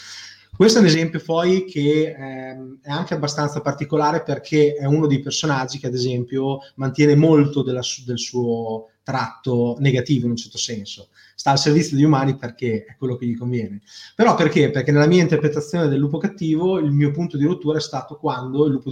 [0.56, 5.20] Questo è un esempio poi che ehm, è anche abbastanza particolare perché è uno dei
[5.20, 11.10] personaggi che ad esempio mantiene molto della, del suo tratto negativo in un certo senso.
[11.36, 13.80] Sta al servizio degli umani perché è quello che gli conviene.
[14.16, 14.72] Però perché?
[14.72, 18.66] Perché nella mia interpretazione del lupo cattivo il mio punto di rottura è stato quando
[18.66, 18.90] il lupo,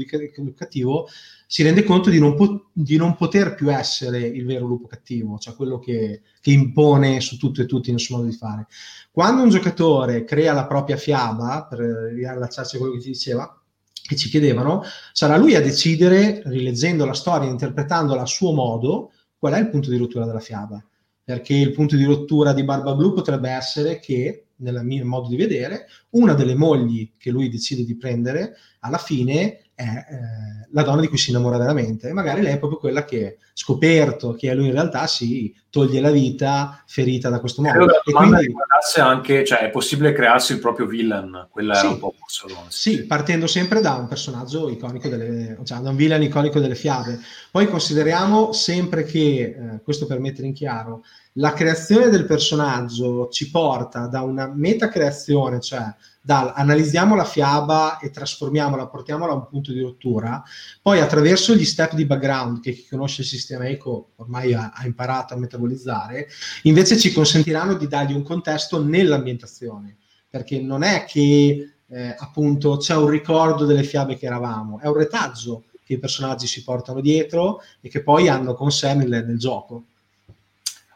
[0.55, 1.09] cattivo
[1.49, 5.37] si rende conto di non, po- di non, poter più essere il vero lupo cattivo,
[5.39, 8.69] cioè quello che, che impone su tutto e tutti nel suo modo di fare.
[9.11, 13.61] Quando un giocatore crea la propria fiaba, per riallacciarsi a quello che ti diceva,
[14.07, 19.11] che ci chiedevano, sarà lui a decidere, rileggendo la storia, interpretandola a suo modo,
[19.45, 20.83] qual è il punto di rottura della fiaba.
[21.23, 25.37] Perché il punto di rottura di Barba Blu potrebbe essere che, nel mio modo di
[25.37, 31.01] vedere, una delle mogli che lui decide di prendere, alla fine è eh, la donna
[31.01, 34.67] di cui si innamora veramente e magari lei è proprio quella che scoperto che lui
[34.67, 37.87] in realtà si toglie la vita ferita da questo modo.
[38.05, 38.53] e quindi
[38.97, 42.55] anche, cioè è possibile crearsi il proprio villain, quella sì, è un po' solo.
[42.69, 47.19] Sì, partendo sempre da un personaggio iconico delle, cioè da un villain iconico delle fiabe.
[47.51, 53.51] Poi consideriamo sempre che, eh, questo per mettere in chiaro, la creazione del personaggio ci
[53.51, 55.93] porta da una metacreazione, cioè
[56.27, 60.43] dal analizziamo la fiaba e trasformiamola, portiamola a un punto di rottura,
[60.81, 64.87] poi attraverso gli step di background che chi conosce il sistema eco ormai ha, ha
[64.87, 66.27] imparato a metabolizzare,
[66.63, 72.97] invece ci consentiranno di dargli un contesto nell'ambientazione, perché non è che eh, appunto c'è
[72.97, 77.61] un ricordo delle fiabe che eravamo, è un retaggio che i personaggi si portano dietro
[77.83, 79.89] e che poi hanno con sé nel, nel gioco.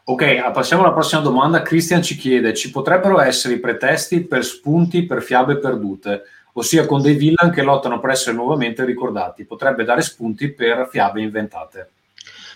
[0.09, 1.61] Ok, passiamo alla prossima domanda.
[1.61, 6.99] Christian ci chiede: ci potrebbero essere i pretesti per spunti per fiabe perdute, ossia con
[6.99, 9.45] dei villain che lottano per essere nuovamente ricordati?
[9.45, 11.91] Potrebbe dare spunti per fiabe inventate.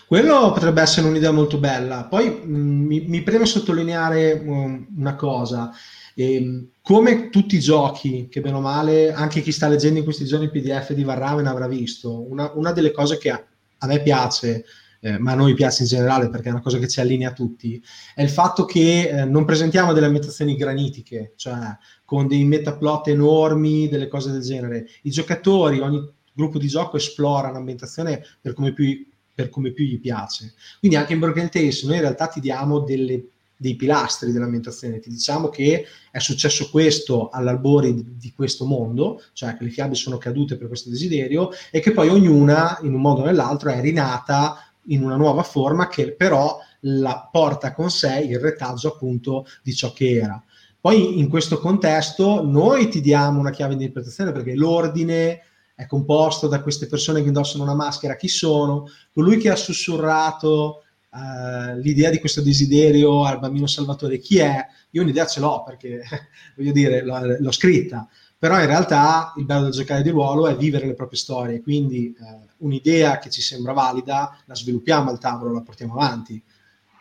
[0.08, 2.06] Quello potrebbe essere un'idea molto bella.
[2.10, 5.70] Poi mm, mi, mi, preme sottolineare um, una cosa.
[6.12, 10.04] E, ehm, come tutti i giochi, che bene o male, anche chi sta leggendo in
[10.04, 13.40] questi giorni il PDF di Varraven avrà visto, una, una delle cose che a,
[13.78, 14.64] a me piace
[15.04, 17.82] eh, ma a noi piace in generale perché è una cosa che ci allinea tutti,
[18.14, 23.86] è il fatto che eh, non presentiamo delle ambientazioni granitiche, cioè con dei metaplot enormi,
[23.88, 24.86] delle cose del genere.
[25.02, 30.00] I giocatori, ogni gruppo di gioco esplora un'ambientazione per come più, per come più gli
[30.00, 30.54] piace.
[30.78, 34.98] Quindi anche in Broken Tales noi in realtà ti diamo delle dei pilastri dell'ambientazione.
[34.98, 39.94] Ti diciamo che è successo questo all'albore di, di, questo mondo, cioè che le fiabe
[39.94, 43.80] sono cadute per questo desiderio e che poi ognuna, in un modo o nell'altro, è
[43.80, 49.74] rinata in una nuova forma che però la porta con sé il retaggio appunto di
[49.74, 50.42] ciò che era.
[50.80, 55.40] Poi in questo contesto noi ti diamo una chiave di interpretazione perché l'ordine
[55.74, 58.86] è composto da queste persone che indossano una maschera, chi sono?
[59.12, 64.64] Colui che ha sussurrato uh, l'idea di questo desiderio al bambino Salvatore, chi è?
[64.90, 66.02] Io un'idea ce l'ho perché,
[66.56, 68.06] voglio dire, l'ho, l'ho scritta,
[68.44, 72.08] però in realtà il bello del giocare di ruolo è vivere le proprie storie, quindi
[72.08, 76.42] eh, un'idea che ci sembra valida la sviluppiamo al tavolo, la portiamo avanti.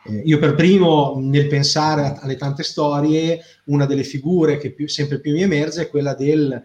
[0.06, 5.20] Eh, io per primo, nel pensare alle tante storie, una delle figure che più, sempre
[5.20, 6.64] più mi emerge è quella del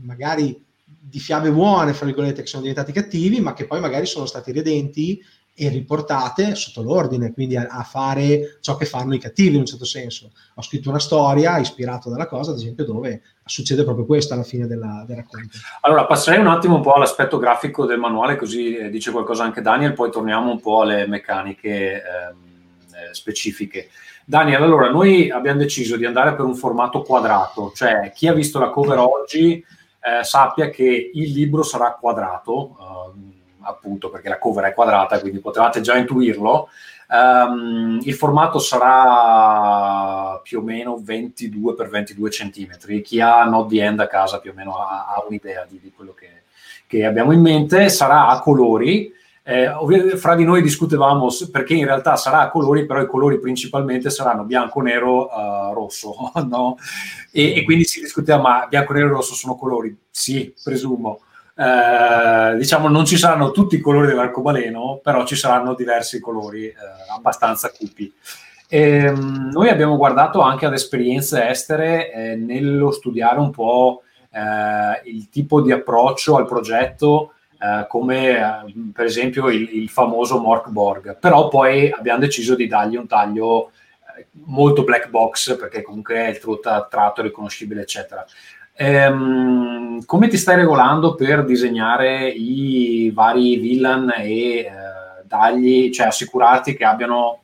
[0.00, 4.26] magari di fiabe buone, fra virgolette, che sono diventati cattivi, ma che poi magari sono
[4.26, 5.22] stati redenti
[5.58, 9.66] e riportate sotto l'ordine, quindi a, a, fare ciò che fanno i cattivi in un
[9.66, 10.30] certo senso.
[10.54, 14.66] Ho scritto una storia ispirato dalla cosa, ad esempio, dove succede proprio questo alla fine
[14.66, 15.56] della, del racconto.
[15.80, 19.62] Allora, passerei un attimo un po' all'aspetto grafico del manuale, così eh, dice qualcosa anche
[19.62, 22.36] Daniel, poi torniamo un po' alle meccaniche ehm,
[22.92, 23.88] eh, specifiche.
[24.26, 28.58] Daniel, allora, noi abbiamo deciso di andare per un formato quadrato, cioè chi ha visto
[28.58, 33.35] la cover oggi eh, sappia che il libro sarà quadrato, eh,
[33.66, 36.68] appunto perché la cover è quadrata, quindi potevate già intuirlo.
[37.08, 43.02] Um, il formato sarà più o meno 22 x 22 cm.
[43.02, 45.92] Chi ha Node di End a casa più o meno ha, ha un'idea di, di
[45.94, 46.42] quello che,
[46.86, 47.88] che, abbiamo in mente.
[47.88, 49.12] Sarà a colori.
[49.48, 49.70] Eh,
[50.16, 54.42] fra di noi discutevamo perché in realtà sarà a colori, però i colori principalmente saranno
[54.42, 56.76] bianco, nero, uh, rosso, no?
[57.30, 59.96] E, e, quindi si discuteva, ma bianco, nero e rosso sono colori?
[60.10, 61.20] Sì, presumo.
[61.58, 66.74] Eh, diciamo non ci saranno tutti i colori dell'arcobaleno, però ci saranno diversi colori eh,
[67.14, 68.12] abbastanza cupi.
[68.68, 75.28] Ehm, noi abbiamo guardato anche ad esperienze estere eh, nello studiare un po' eh, il
[75.30, 81.16] tipo di approccio al progetto eh, come eh, per esempio il, il famoso Mork Borg,
[81.18, 83.70] però poi abbiamo deciso di dargli un taglio
[84.44, 88.24] molto black box perché comunque è il tutto tratto riconoscibile eccetera.
[88.78, 94.70] Ehm, come ti stai regolando per disegnare i vari villain e eh,
[95.24, 97.40] dargli, cioè assicurarti che abbiano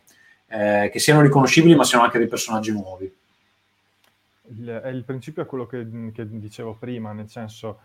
[0.53, 3.11] eh, che siano riconoscibili ma siano anche dei personaggi nuovi?
[4.59, 7.79] Il, il principio è quello che, che dicevo prima, nel senso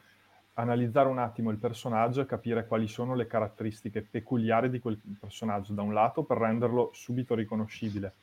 [0.56, 5.72] analizzare un attimo il personaggio e capire quali sono le caratteristiche peculiari di quel personaggio,
[5.72, 8.14] da un lato per renderlo subito riconoscibile,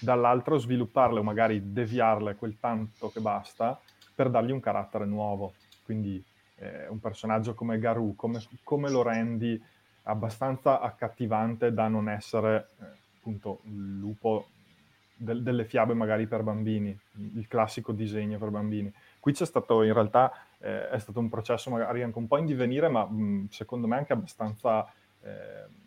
[0.00, 3.78] dall'altro svilupparle o magari deviarle quel tanto che basta
[4.14, 5.54] per dargli un carattere nuovo.
[5.84, 6.22] Quindi
[6.56, 9.60] eh, un personaggio come Garou, come, come, lo rendi
[10.04, 12.84] abbastanza accattivante da non essere eh,
[13.18, 14.46] appunto il lupo
[15.16, 16.96] del, delle fiabe magari per bambini,
[17.34, 18.92] il classico disegno per bambini.
[19.20, 22.46] Qui c'è stato in realtà eh, è stato un processo magari anche un po' in
[22.46, 24.86] divenire, ma mh, secondo me anche abbastanza
[25.22, 25.82] eh,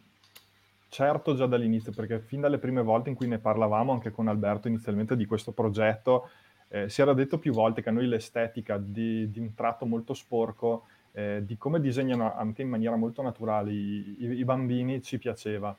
[0.89, 4.67] certo già dall'inizio, perché fin dalle prime volte in cui ne parlavamo anche con Alberto
[4.67, 6.29] inizialmente di questo progetto,
[6.69, 10.13] eh, si era detto più volte che a noi l'estetica di, di un tratto molto
[10.13, 15.17] sporco, eh, di come disegnano anche in maniera molto naturale i, i, i bambini, ci
[15.17, 15.75] piaceva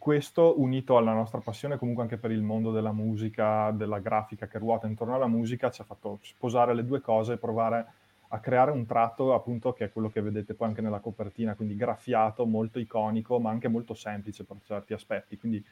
[0.00, 4.58] questo unito alla nostra passione comunque anche per il mondo della musica, della grafica che
[4.58, 7.86] ruota intorno alla musica, ci ha fatto sposare le due cose e provare
[8.28, 11.76] a creare un tratto appunto che è quello che vedete poi anche nella copertina, quindi
[11.76, 15.36] graffiato, molto iconico, ma anche molto semplice per certi aspetti.
[15.36, 15.62] Quindi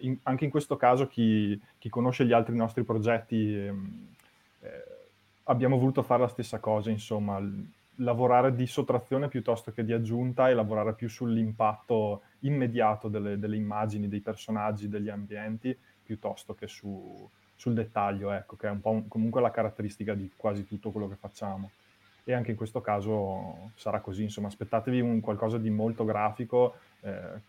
[0.00, 3.72] in, anche in questo caso chi, chi, conosce gli altri nostri progetti eh,
[4.60, 4.84] eh,
[5.44, 7.40] abbiamo voluto fare la stessa cosa, insomma,
[7.96, 14.08] lavorare di sottrazione piuttosto che di aggiunta e lavorare più sull'impatto immediato delle, delle immagini,
[14.08, 19.08] dei personaggi, degli ambienti, piuttosto che su, sul dettaglio, ecco, che è un po' un,
[19.08, 21.70] comunque la caratteristica di quasi tutto quello che facciamo.
[22.24, 27.40] E anche in questo caso sarà così, insomma, aspettatevi un qualcosa di molto grafico, eh,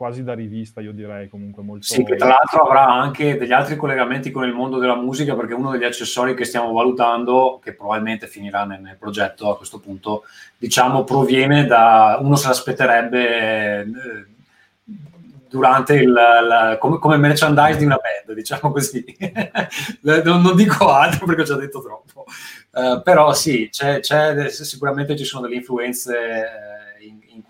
[0.00, 1.84] quasi da rivista, io direi comunque molto...
[1.84, 5.52] Sì, che tra l'altro avrà anche degli altri collegamenti con il mondo della musica, perché
[5.52, 10.22] uno degli accessori che stiamo valutando, che probabilmente finirà nel, nel progetto a questo punto,
[10.56, 12.16] diciamo, proviene da...
[12.18, 13.80] uno se l'aspetterebbe...
[13.80, 14.26] Eh,
[15.50, 19.04] durante il, la, come, come, merchandise di una band, diciamo così.
[20.00, 22.24] non, non, dico altro perché ho già detto troppo.
[22.70, 26.69] Uh, però sì, c'è, c'è, sicuramente ci sono delle influenze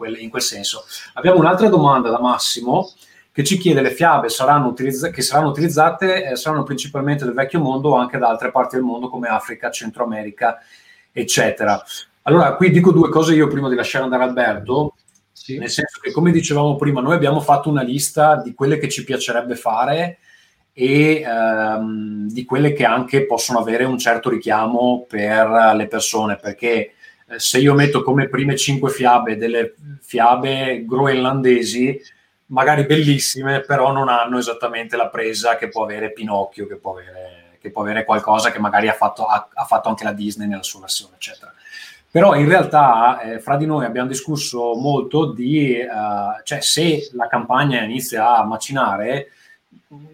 [0.00, 0.84] quel, in quel senso.
[1.14, 2.90] Abbiamo un'altra domanda da Massimo
[3.30, 7.60] che ci chiede le fiabe saranno utilizz- che saranno utilizzate eh, saranno principalmente del vecchio
[7.60, 10.58] mondo o anche da altre parti del mondo come Africa, Centro America,
[11.12, 11.80] eccetera.
[12.22, 14.94] Allora, qui dico due cose io prima di lasciare andare Alberto,
[15.30, 15.58] sì.
[15.58, 19.04] nel senso che come dicevamo prima, noi abbiamo fatto una lista di quelle che ci
[19.04, 20.18] piacerebbe fare
[20.72, 26.94] e ehm, di quelle che anche possono avere un certo richiamo per le persone, perché
[27.36, 32.00] se io metto come prime cinque fiabe delle fiabe groenlandesi,
[32.46, 37.56] magari bellissime, però non hanno esattamente la presa che può avere Pinocchio, che può avere,
[37.60, 40.62] che può avere qualcosa che magari ha fatto, ha, ha fatto, anche la Disney nella
[40.62, 41.52] sua versione, eccetera.
[42.10, 47.28] Però in realtà eh, fra di noi abbiamo discusso molto di, uh, cioè se la
[47.28, 49.28] campagna inizia a macinare,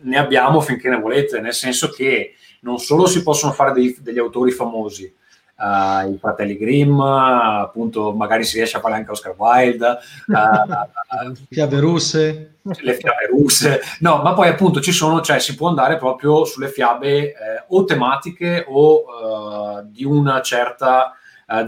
[0.02, 4.18] ne abbiamo finché ne volete, nel senso che non solo si possono fare dei, degli
[4.18, 5.10] autori famosi,
[5.58, 9.98] uh, i fratelli Grimm, appunto magari si riesce a fare anche Oscar Wilde.
[10.26, 12.54] Uh, fiabe russe.
[12.62, 13.80] Le fiabe russe.
[14.00, 17.34] No, ma poi appunto ci sono, cioè si può andare proprio sulle fiabe eh,
[17.68, 21.12] o tematiche o uh, di una certa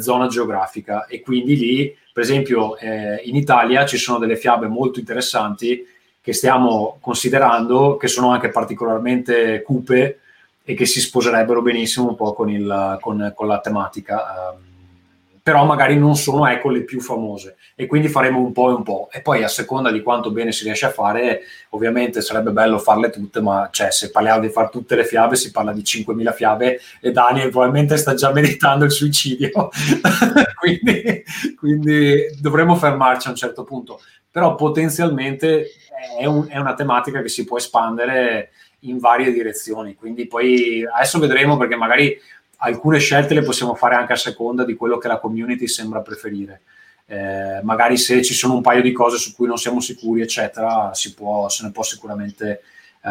[0.01, 4.99] zona geografica e quindi lì, per esempio, eh, in Italia ci sono delle fiabe molto
[4.99, 5.87] interessanti
[6.21, 10.19] che stiamo considerando, che sono anche particolarmente cupe,
[10.69, 14.53] e che si sposerebbero benissimo un po' con, il, con, con la tematica.
[14.53, 14.67] Um,
[15.43, 18.83] però magari non sono ecco le più famose e quindi faremo un po' e un
[18.83, 22.79] po' e poi a seconda di quanto bene si riesce a fare ovviamente sarebbe bello
[22.79, 26.35] farle tutte ma cioè, se parliamo di fare tutte le fiabe si parla di 5.000
[26.35, 29.71] fiabe e Daniel probabilmente sta già meditando il suicidio
[30.61, 31.25] quindi,
[31.57, 35.71] quindi, dovremmo fermarci a un certo punto però potenzialmente
[36.19, 38.51] è, un, è una tematica che si può espandere
[38.81, 39.95] in varie direzioni.
[39.95, 42.19] Quindi poi adesso vedremo perché magari
[42.59, 46.63] alcune scelte le possiamo fare anche a seconda di quello che la community sembra preferire.
[47.07, 50.93] Eh, magari se ci sono un paio di cose su cui non siamo sicuri, eccetera,
[50.93, 52.63] si può, se ne può sicuramente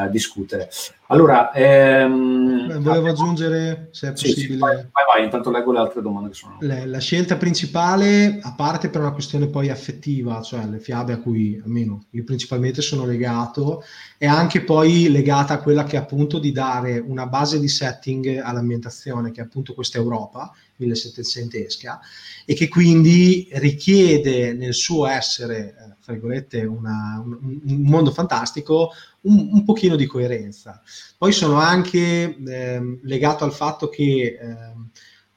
[0.06, 0.70] eh, discutere.
[1.10, 4.36] Allora, ehm, volevo aggiungere, se è possibile.
[4.36, 6.58] Sì, sì, vai, vai, vai, intanto leggo le altre domande che sono.
[6.60, 11.20] La, la, scelta principale, a parte per una questione poi affettiva, cioè le fiabe a
[11.20, 13.84] cui almeno io principalmente sono legato,
[14.18, 18.42] è anche poi legata a quella che è appunto di dare una base di setting
[18.44, 22.00] all'ambientazione, che è appunto questa Europa 1700esca,
[22.46, 28.92] e che quindi richiede nel suo essere, eh, tra virgolette, una, un, un mondo fantastico,
[29.22, 30.82] un, un pochino di coerenza.
[31.18, 34.74] Poi sono anche eh, legato al fatto che eh,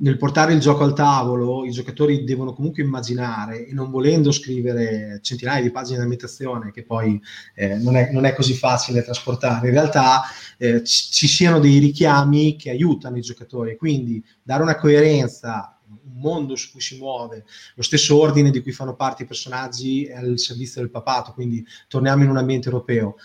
[0.01, 5.21] nel portare il gioco al tavolo i giocatori devono comunque immaginare e non volendo scrivere
[5.23, 7.21] centinaia di pagine di ambientazione che poi
[7.55, 10.23] eh, non, è, non, è, così facile trasportare, in realtà
[10.59, 16.21] eh, ci, ci siano dei richiami che aiutano i giocatori, quindi dare una coerenza un
[16.21, 17.45] mondo su cui si muove,
[17.75, 21.65] lo stesso ordine di cui fanno parte i personaggi è al servizio del papato, quindi
[21.89, 23.17] torniamo in un ambiente europeo.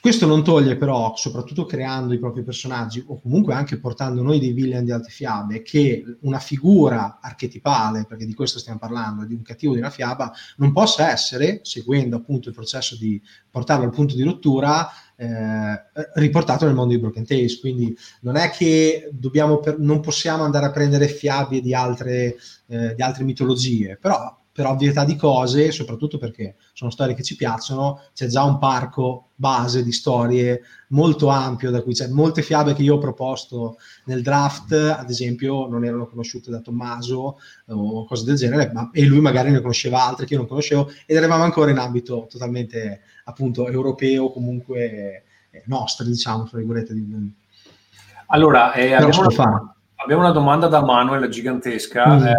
[0.00, 4.52] Questo non toglie però, soprattutto creando i propri personaggi o comunque anche portando noi dei
[4.52, 9.42] villain di alte fiabe, che una figura archetipale, perché di questo stiamo parlando, di un
[9.42, 13.20] cattivo di una fiaba, non possa essere, seguendo appunto il processo di
[13.50, 15.82] portarlo al punto di rottura, eh,
[16.14, 17.58] riportato nel mondo di Broken Tales.
[17.58, 19.10] Quindi non è che
[19.62, 22.36] per, non possiamo andare a prendere fiabe di altre,
[22.66, 27.36] eh, di altre mitologie, però per ovvietà di cose, soprattutto perché sono storie che ci
[27.36, 32.72] piacciono, c'è già un parco base di storie molto ampio, da cui c'è molte fiabe
[32.72, 38.24] che io ho proposto nel draft, ad esempio, non erano conosciute da Tommaso o cose
[38.24, 41.44] del genere, ma, e lui magari ne conosceva altre che io non conoscevo, ed eravamo
[41.44, 46.94] ancora in ambito totalmente appunto europeo, comunque eh, nostro, diciamo, tra virgolette.
[48.28, 52.06] Allora, eh, abbiamo, una, abbiamo, una, domanda da Manuel gigantesca.
[52.06, 52.26] Mm.
[52.26, 52.34] Eh,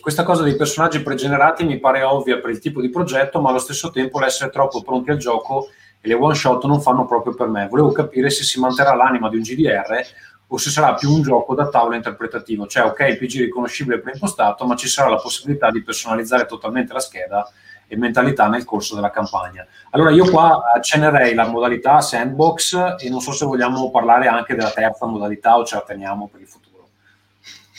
[0.00, 3.58] questa cosa dei personaggi pregenerati mi pare ovvia per il tipo di progetto, ma allo
[3.58, 5.68] stesso tempo l'essere troppo pronti al gioco
[6.00, 7.68] e le one shot non fanno proprio per me.
[7.68, 10.00] Volevo capire se si manterrà l'anima di un GDR
[10.48, 14.66] o se sarà più un gioco da tavola interpretativo, cioè ok, il PG riconoscibile preimpostato,
[14.66, 17.50] ma ci sarà la possibilità di personalizzare totalmente la scheda
[17.86, 19.66] e mentalità nel corso della campagna.
[19.90, 24.70] Allora io qua accennerei la modalità sandbox e non so se vogliamo parlare anche della
[24.70, 26.71] terza modalità o ce la teniamo per il futuro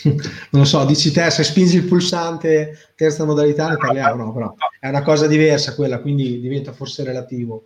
[0.04, 4.54] non lo so, dici te, se spingi il pulsante terza modalità ne parliamo, no, però
[4.80, 7.66] è una cosa diversa quella, quindi diventa forse relativo.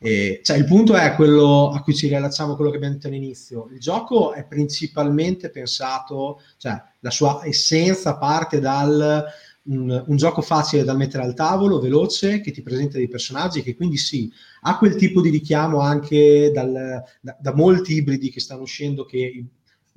[0.00, 3.68] E, cioè, il punto è quello a cui ci rilacciamo quello che abbiamo detto all'inizio.
[3.72, 9.26] Il gioco è principalmente pensato, cioè la sua essenza parte dal
[9.68, 13.76] un, un, gioco facile da mettere al tavolo, veloce, che ti presenta dei personaggi, che
[13.76, 14.30] quindi sì,
[14.62, 19.44] ha quel tipo di richiamo anche dal, da, da, molti ibridi che stanno uscendo che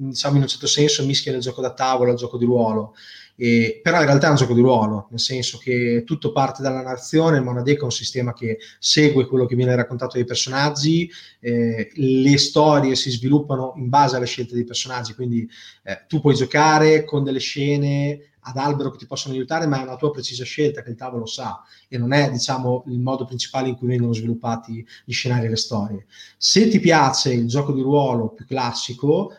[0.09, 2.93] diciamo in un certo senso mischia il gioco da tavola al gioco di ruolo.
[3.35, 6.81] E, però in realtà è un gioco di ruolo, nel senso che tutto parte dalla
[6.81, 11.89] narrazione, il Monadeco è un sistema che segue quello che viene raccontato dai personaggi, eh,
[11.95, 15.49] le storie si sviluppano in base alle scelte dei personaggi, quindi
[15.83, 19.83] eh, tu puoi giocare con delle scene ad albero che ti possono aiutare, ma è
[19.83, 23.69] una tua precisa scelta che il tavolo sa e non è, diciamo, il modo principale
[23.69, 26.05] in cui vengono sviluppati gli scenari e le storie.
[26.37, 29.33] Se ti piace il gioco di ruolo più classico,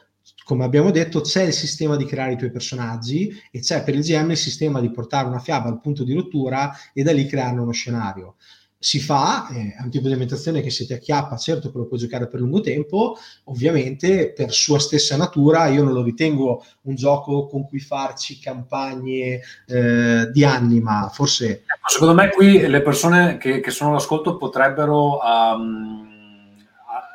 [0.45, 4.03] come abbiamo detto, c'è il sistema di creare i tuoi personaggi e c'è per il
[4.03, 7.59] GM il sistema di portare una fiaba al punto di rottura e da lì creare
[7.59, 8.37] uno scenario.
[8.79, 11.87] Si fa, eh, è un tipo di ambientazione che se ti acchiappa, certo che lo
[11.87, 16.97] puoi giocare per lungo tempo, ovviamente per sua stessa natura io non lo ritengo un
[16.97, 21.63] gioco con cui farci campagne eh, di anni, ma forse...
[21.87, 26.11] Secondo me qui le persone che, che sono all'ascolto potrebbero um,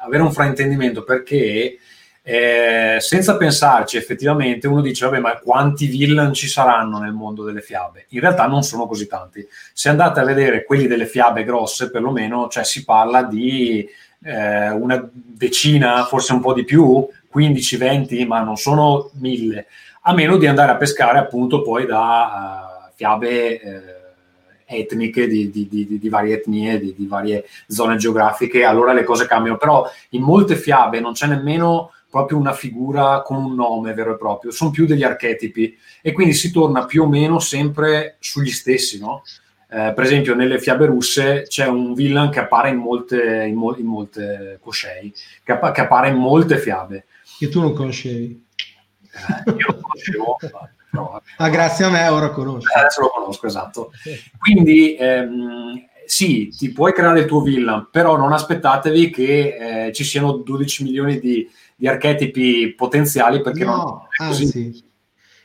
[0.05, 1.77] avere un fraintendimento perché
[2.29, 7.61] eh, senza pensarci effettivamente uno dice vabbè ma quanti villain ci saranno nel mondo delle
[7.61, 8.07] fiabe?
[8.09, 9.47] In realtà non sono così tanti.
[9.71, 13.87] Se andate a vedere quelli delle fiabe grosse perlomeno cioè si parla di
[14.25, 19.67] eh, una decina forse un po' di più 15-20 ma non sono mille.
[20.01, 23.81] A meno di andare a pescare appunto poi da uh, fiabe eh,
[24.65, 29.57] etniche di, di, di, di, varie etnie, di, varie zone geografiche, allora le cose cambiano.
[29.57, 34.17] Però in molte fiabe non c'è nemmeno proprio una figura con un nome vero e
[34.17, 38.99] proprio, sono più degli archetipi e quindi si torna più o meno sempre sugli stessi,
[38.99, 39.23] no?
[39.69, 43.75] Eh, per esempio nelle fiabe russe c'è un villain che appare in molte, in mo-
[43.75, 47.05] in molte Koshei, che, app- che, appare in molte fiabe.
[47.37, 48.45] Che tu non conoscevi.
[49.11, 50.37] Eh, io lo conoscevo.
[50.89, 52.73] però, ah, grazie a me ora conosco.
[52.73, 53.91] Eh, adesso lo conosco, esatto.
[54.39, 60.03] Quindi ehm, sì, ti puoi creare il tuo villain, però non aspettatevi che eh, ci
[60.03, 61.47] siano 12 milioni di
[61.79, 64.43] di archetipi potenziali perché no, non è così.
[64.43, 64.85] Anzi,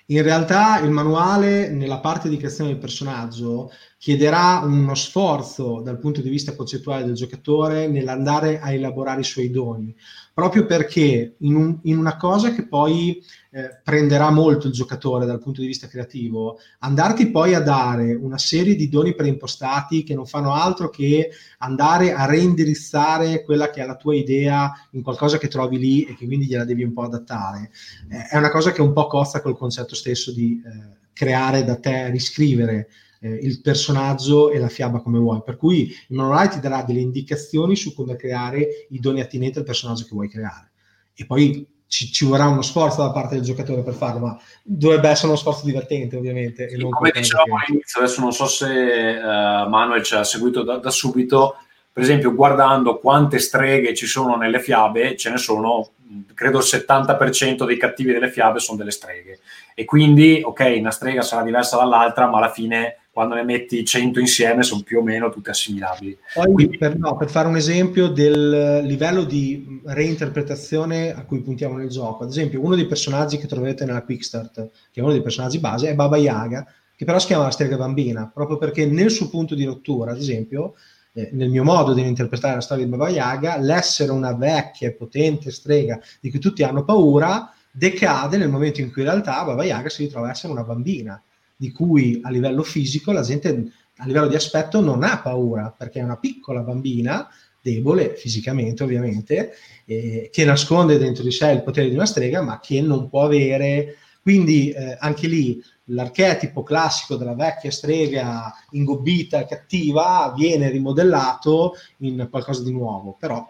[0.06, 3.70] in realtà il manuale nella parte di creazione del personaggio
[4.02, 9.48] chiederà uno sforzo dal punto di vista concettuale del giocatore nell'andare a elaborare i suoi
[9.48, 9.94] doni,
[10.34, 13.22] proprio perché in, un, in una cosa che poi
[13.52, 18.38] eh, prenderà molto il giocatore dal punto di vista creativo, andarti poi a dare una
[18.38, 23.86] serie di doni preimpostati che non fanno altro che andare a reindirizzare quella che è
[23.86, 27.02] la tua idea in qualcosa che trovi lì e che quindi gliela devi un po'
[27.02, 27.70] adattare,
[28.10, 31.76] eh, è una cosa che un po' cozza col concetto stesso di eh, creare da
[31.76, 32.88] te, riscrivere
[33.22, 35.42] eh, il personaggio e la fiaba come vuoi.
[35.44, 39.64] Per cui il manuale ti darà delle indicazioni su come creare i doni attinenti al
[39.64, 40.72] personaggio che vuoi creare.
[41.14, 45.08] E poi ci, ci, vorrà uno sforzo da parte del giocatore per farlo, ma dovrebbe
[45.08, 46.68] essere uno sforzo divertente, ovviamente.
[46.68, 50.90] Sì, come dicevamo all'inizio, adesso non so se uh, Manuel ci ha seguito da, da,
[50.90, 51.56] subito.
[51.92, 55.90] Per esempio, guardando quante streghe ci sono nelle fiabe, ce ne sono,
[56.34, 59.40] credo il 70% dei cattivi delle fiabe sono delle streghe.
[59.74, 64.20] E quindi, ok, una strega sarà diversa dall'altra, ma alla fine quando ne metti 100
[64.20, 66.16] insieme sono più o meno tutte assimilabili.
[66.32, 71.76] Poi, Quindi, per, no, per, fare un esempio del livello di reinterpretazione a cui puntiamo
[71.76, 75.12] nel gioco, ad esempio uno dei personaggi che troverete nella Quick Start, che è uno
[75.12, 78.86] dei personaggi base, è Baba Yaga, che però si chiama la strega bambina, proprio perché
[78.86, 80.72] nel suo punto di rottura, ad esempio,
[81.12, 84.92] eh, nel mio modo di interpretare la storia di Baba Yaga, l'essere una vecchia e
[84.92, 89.64] potente strega di cui tutti hanno paura decade nel momento in cui in realtà Baba
[89.64, 91.22] Yaga si ritrova a essere una bambina
[91.62, 96.00] di cui a livello fisico la gente a livello di aspetto non ha paura perché
[96.00, 97.28] è una piccola bambina
[97.62, 99.52] debole fisicamente ovviamente
[99.84, 103.22] eh, che nasconde dentro di sé il potere di una strega ma che non può
[103.22, 103.98] avere.
[104.20, 112.26] Quindi eh, anche lì l'archetipo classico della vecchia strega ingobbita e cattiva viene rimodellato in
[112.28, 113.16] qualcosa di nuovo.
[113.18, 113.48] Però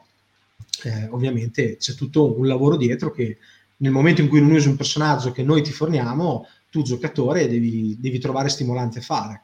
[0.85, 3.39] eh, ovviamente c'è tutto un lavoro dietro che
[3.79, 7.97] nel momento in cui non usi un personaggio che noi ti forniamo tu giocatore devi,
[8.01, 9.43] devi trovare stimolanti a fare.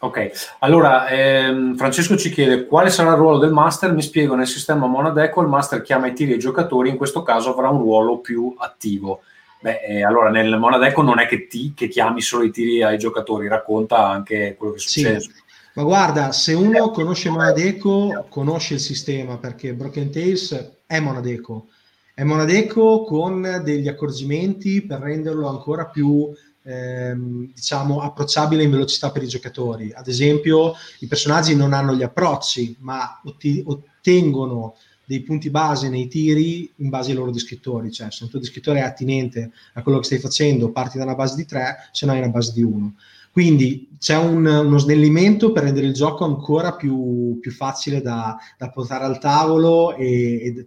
[0.00, 3.92] Ok, allora ehm, Francesco ci chiede quale sarà il ruolo del master.
[3.92, 7.52] Mi spiego, nel sistema Monadeco il master chiama i tiri ai giocatori, in questo caso
[7.52, 9.20] avrà un ruolo più attivo.
[9.60, 12.98] Beh, eh, allora nel Monadeco non è che, ti, che chiami solo i tiri ai
[12.98, 15.20] giocatori, racconta anche quello che succede.
[15.20, 15.30] Sì.
[15.74, 21.66] Ma guarda, se uno conosce Monadeco, conosce il sistema perché Broken Tales è Monadeco
[22.20, 26.30] è Monadeco con degli accorgimenti per renderlo ancora più
[26.64, 29.90] ehm, diciamo approcciabile in velocità per i giocatori.
[29.94, 34.74] Ad esempio, i personaggi non hanno gli approcci, ma otti- ottengono
[35.06, 38.80] dei punti base nei tiri in base ai loro descrittori, cioè se un tuo descrittore
[38.80, 42.12] è attinente a quello che stai facendo, parti da una base di 3, se no
[42.12, 42.96] hai una base di 1.
[43.32, 48.68] Quindi c'è un, uno snellimento per rendere il gioco ancora più, più facile da, da,
[48.68, 50.66] portare al tavolo e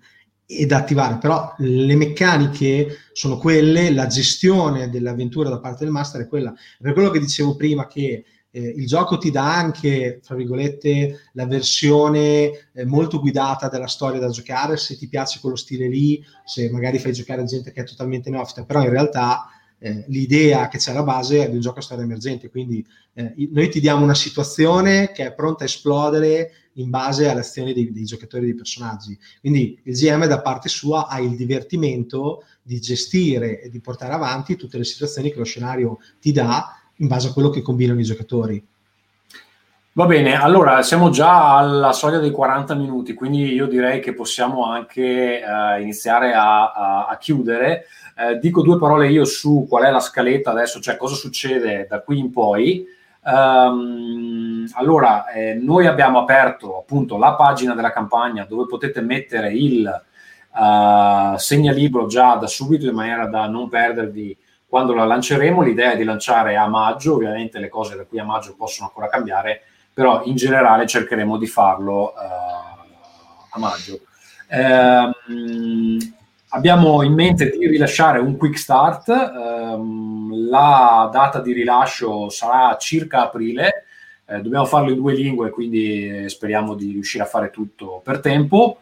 [0.67, 6.27] da attivare, però le meccaniche sono quelle, la gestione dell'avventura da parte del master è
[6.27, 6.53] quella.
[6.79, 8.25] Per quello che dicevo prima che
[8.55, 14.19] eh, il gioco ti dà anche, fra virgolette, la versione eh, molto guidata della storia
[14.19, 17.85] da giocare, se ti piace quello stile lì, se magari fai giocare gente che è
[17.85, 19.47] totalmente neofita, però in realtà
[19.79, 22.85] eh, l'idea che c'è alla base è di un gioco a storia emergente, quindi
[23.15, 27.74] eh, noi ti diamo una situazione che è pronta a esplodere in base alle azioni
[27.74, 29.17] dei, dei giocatori e dei personaggi.
[29.39, 34.55] Quindi il GM da parte sua ha il divertimento di gestire e di portare avanti
[34.55, 38.03] tutte le situazioni che lo scenario ti dà in base a quello che combinano i
[38.03, 38.65] giocatori.
[39.95, 44.65] Va bene, allora siamo già alla soglia dei 40 minuti, quindi io direi che possiamo
[44.65, 47.86] anche uh, iniziare a, a, a chiudere.
[48.15, 52.01] Uh, dico due parole io su qual è la scaletta adesso, cioè cosa succede da
[52.01, 52.88] qui in poi.
[53.26, 60.03] Um, allora, eh, noi abbiamo aperto appunto la pagina della campagna dove potete mettere il
[60.51, 65.61] uh, segnalibro già da subito in maniera da non perdervi quando la lanceremo.
[65.61, 69.07] L'idea è di lanciare a maggio, ovviamente le cose da qui a maggio possono ancora
[69.07, 69.61] cambiare,
[69.93, 73.99] però in generale cercheremo di farlo uh, a maggio.
[74.49, 75.97] Um,
[76.53, 79.09] abbiamo in mente di rilasciare un quick start.
[79.09, 83.85] Um, la data di rilascio sarà circa aprile.
[84.25, 88.77] Eh, dobbiamo farlo in due lingue, quindi speriamo di riuscire a fare tutto per tempo.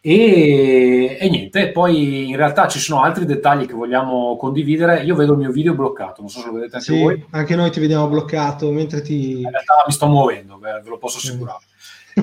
[0.00, 5.02] E, e, niente, poi in realtà ci sono altri dettagli che vogliamo condividere.
[5.02, 7.24] Io vedo il mio video bloccato, non so se lo vedete anche sì, voi.
[7.30, 9.40] Anche noi ti vediamo bloccato mentre ti.
[9.40, 11.64] In realtà mi sto muovendo, ve lo posso assicurare.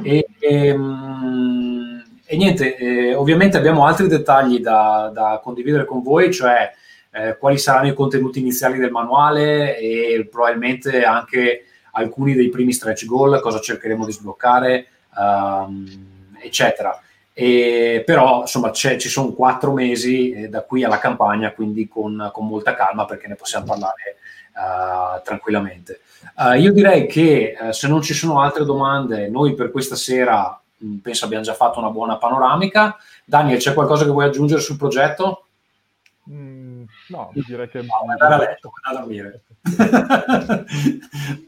[0.01, 2.03] e, e, um,
[2.34, 6.73] e, niente, eh, ovviamente abbiamo altri dettagli da, da condividere con voi, cioè
[7.11, 13.05] eh, quali saranno i contenuti iniziali del manuale e probabilmente anche alcuni dei primi stretch
[13.05, 15.86] goal, cosa cercheremo di sbloccare, um,
[16.41, 16.99] eccetera.
[17.34, 22.47] E, però insomma ci sono quattro mesi eh, da qui alla campagna, quindi con, con,
[22.47, 24.17] molta calma perché ne possiamo parlare
[24.55, 25.99] uh, tranquillamente.
[26.36, 30.57] Uh, io direi che uh, se non ci sono altre domande, noi per questa sera
[31.01, 32.97] penso abbiamo già fatto una buona panoramica.
[33.25, 35.45] Daniel, c'è qualcosa che vuoi aggiungere sul progetto?
[36.29, 37.81] Mm, no, direi che...
[37.81, 39.41] No, andare a letto, andare a dormire.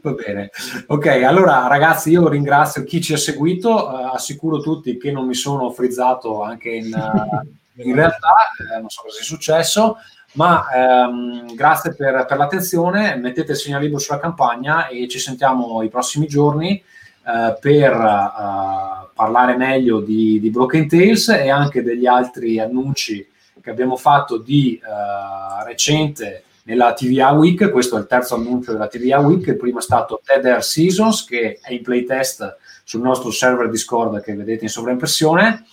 [0.02, 0.50] Va bene.
[0.86, 5.34] Ok, allora ragazzi, io ringrazio chi ci ha seguito, uh, assicuro tutti che non mi
[5.34, 8.34] sono frizzato anche in, uh, in realtà,
[8.74, 9.96] eh, non so cosa sia successo,
[10.32, 15.88] ma ehm, grazie per, per, l'attenzione, mettete il segnalibro sulla campagna e ci sentiamo i
[15.88, 16.82] prossimi giorni
[17.28, 23.28] eh, per uh, parlare meglio di, di, Broken Tales e anche degli altri annunci
[23.60, 28.86] che abbiamo fatto di uh, recente nella TVA Week, questo è il terzo annuncio della
[28.86, 33.70] TVA Week, il primo è stato Air Seasons che è in playtest sul nostro server
[33.70, 35.64] Discord che vedete in sovraimpressione.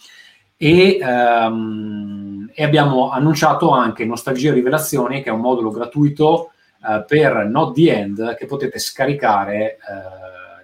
[0.58, 6.52] E, um, e abbiamo annunciato anche Nostalgia Rivelazioni che è un modulo gratuito
[6.82, 10.23] uh, per Not The End che potete scaricare uh,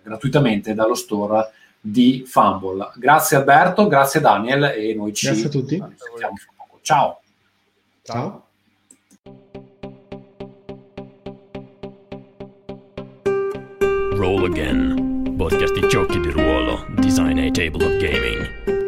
[0.10, 2.91] gratuitamente dallo store di Fumble.
[2.95, 5.84] Grazie Alberto, grazie Daniel e noi ci grazie a tutti.
[6.82, 7.22] Ciao.
[8.01, 8.43] Ciao.
[14.16, 18.78] Roll Again, podcast di giochi di ruolo, design a table of gaming.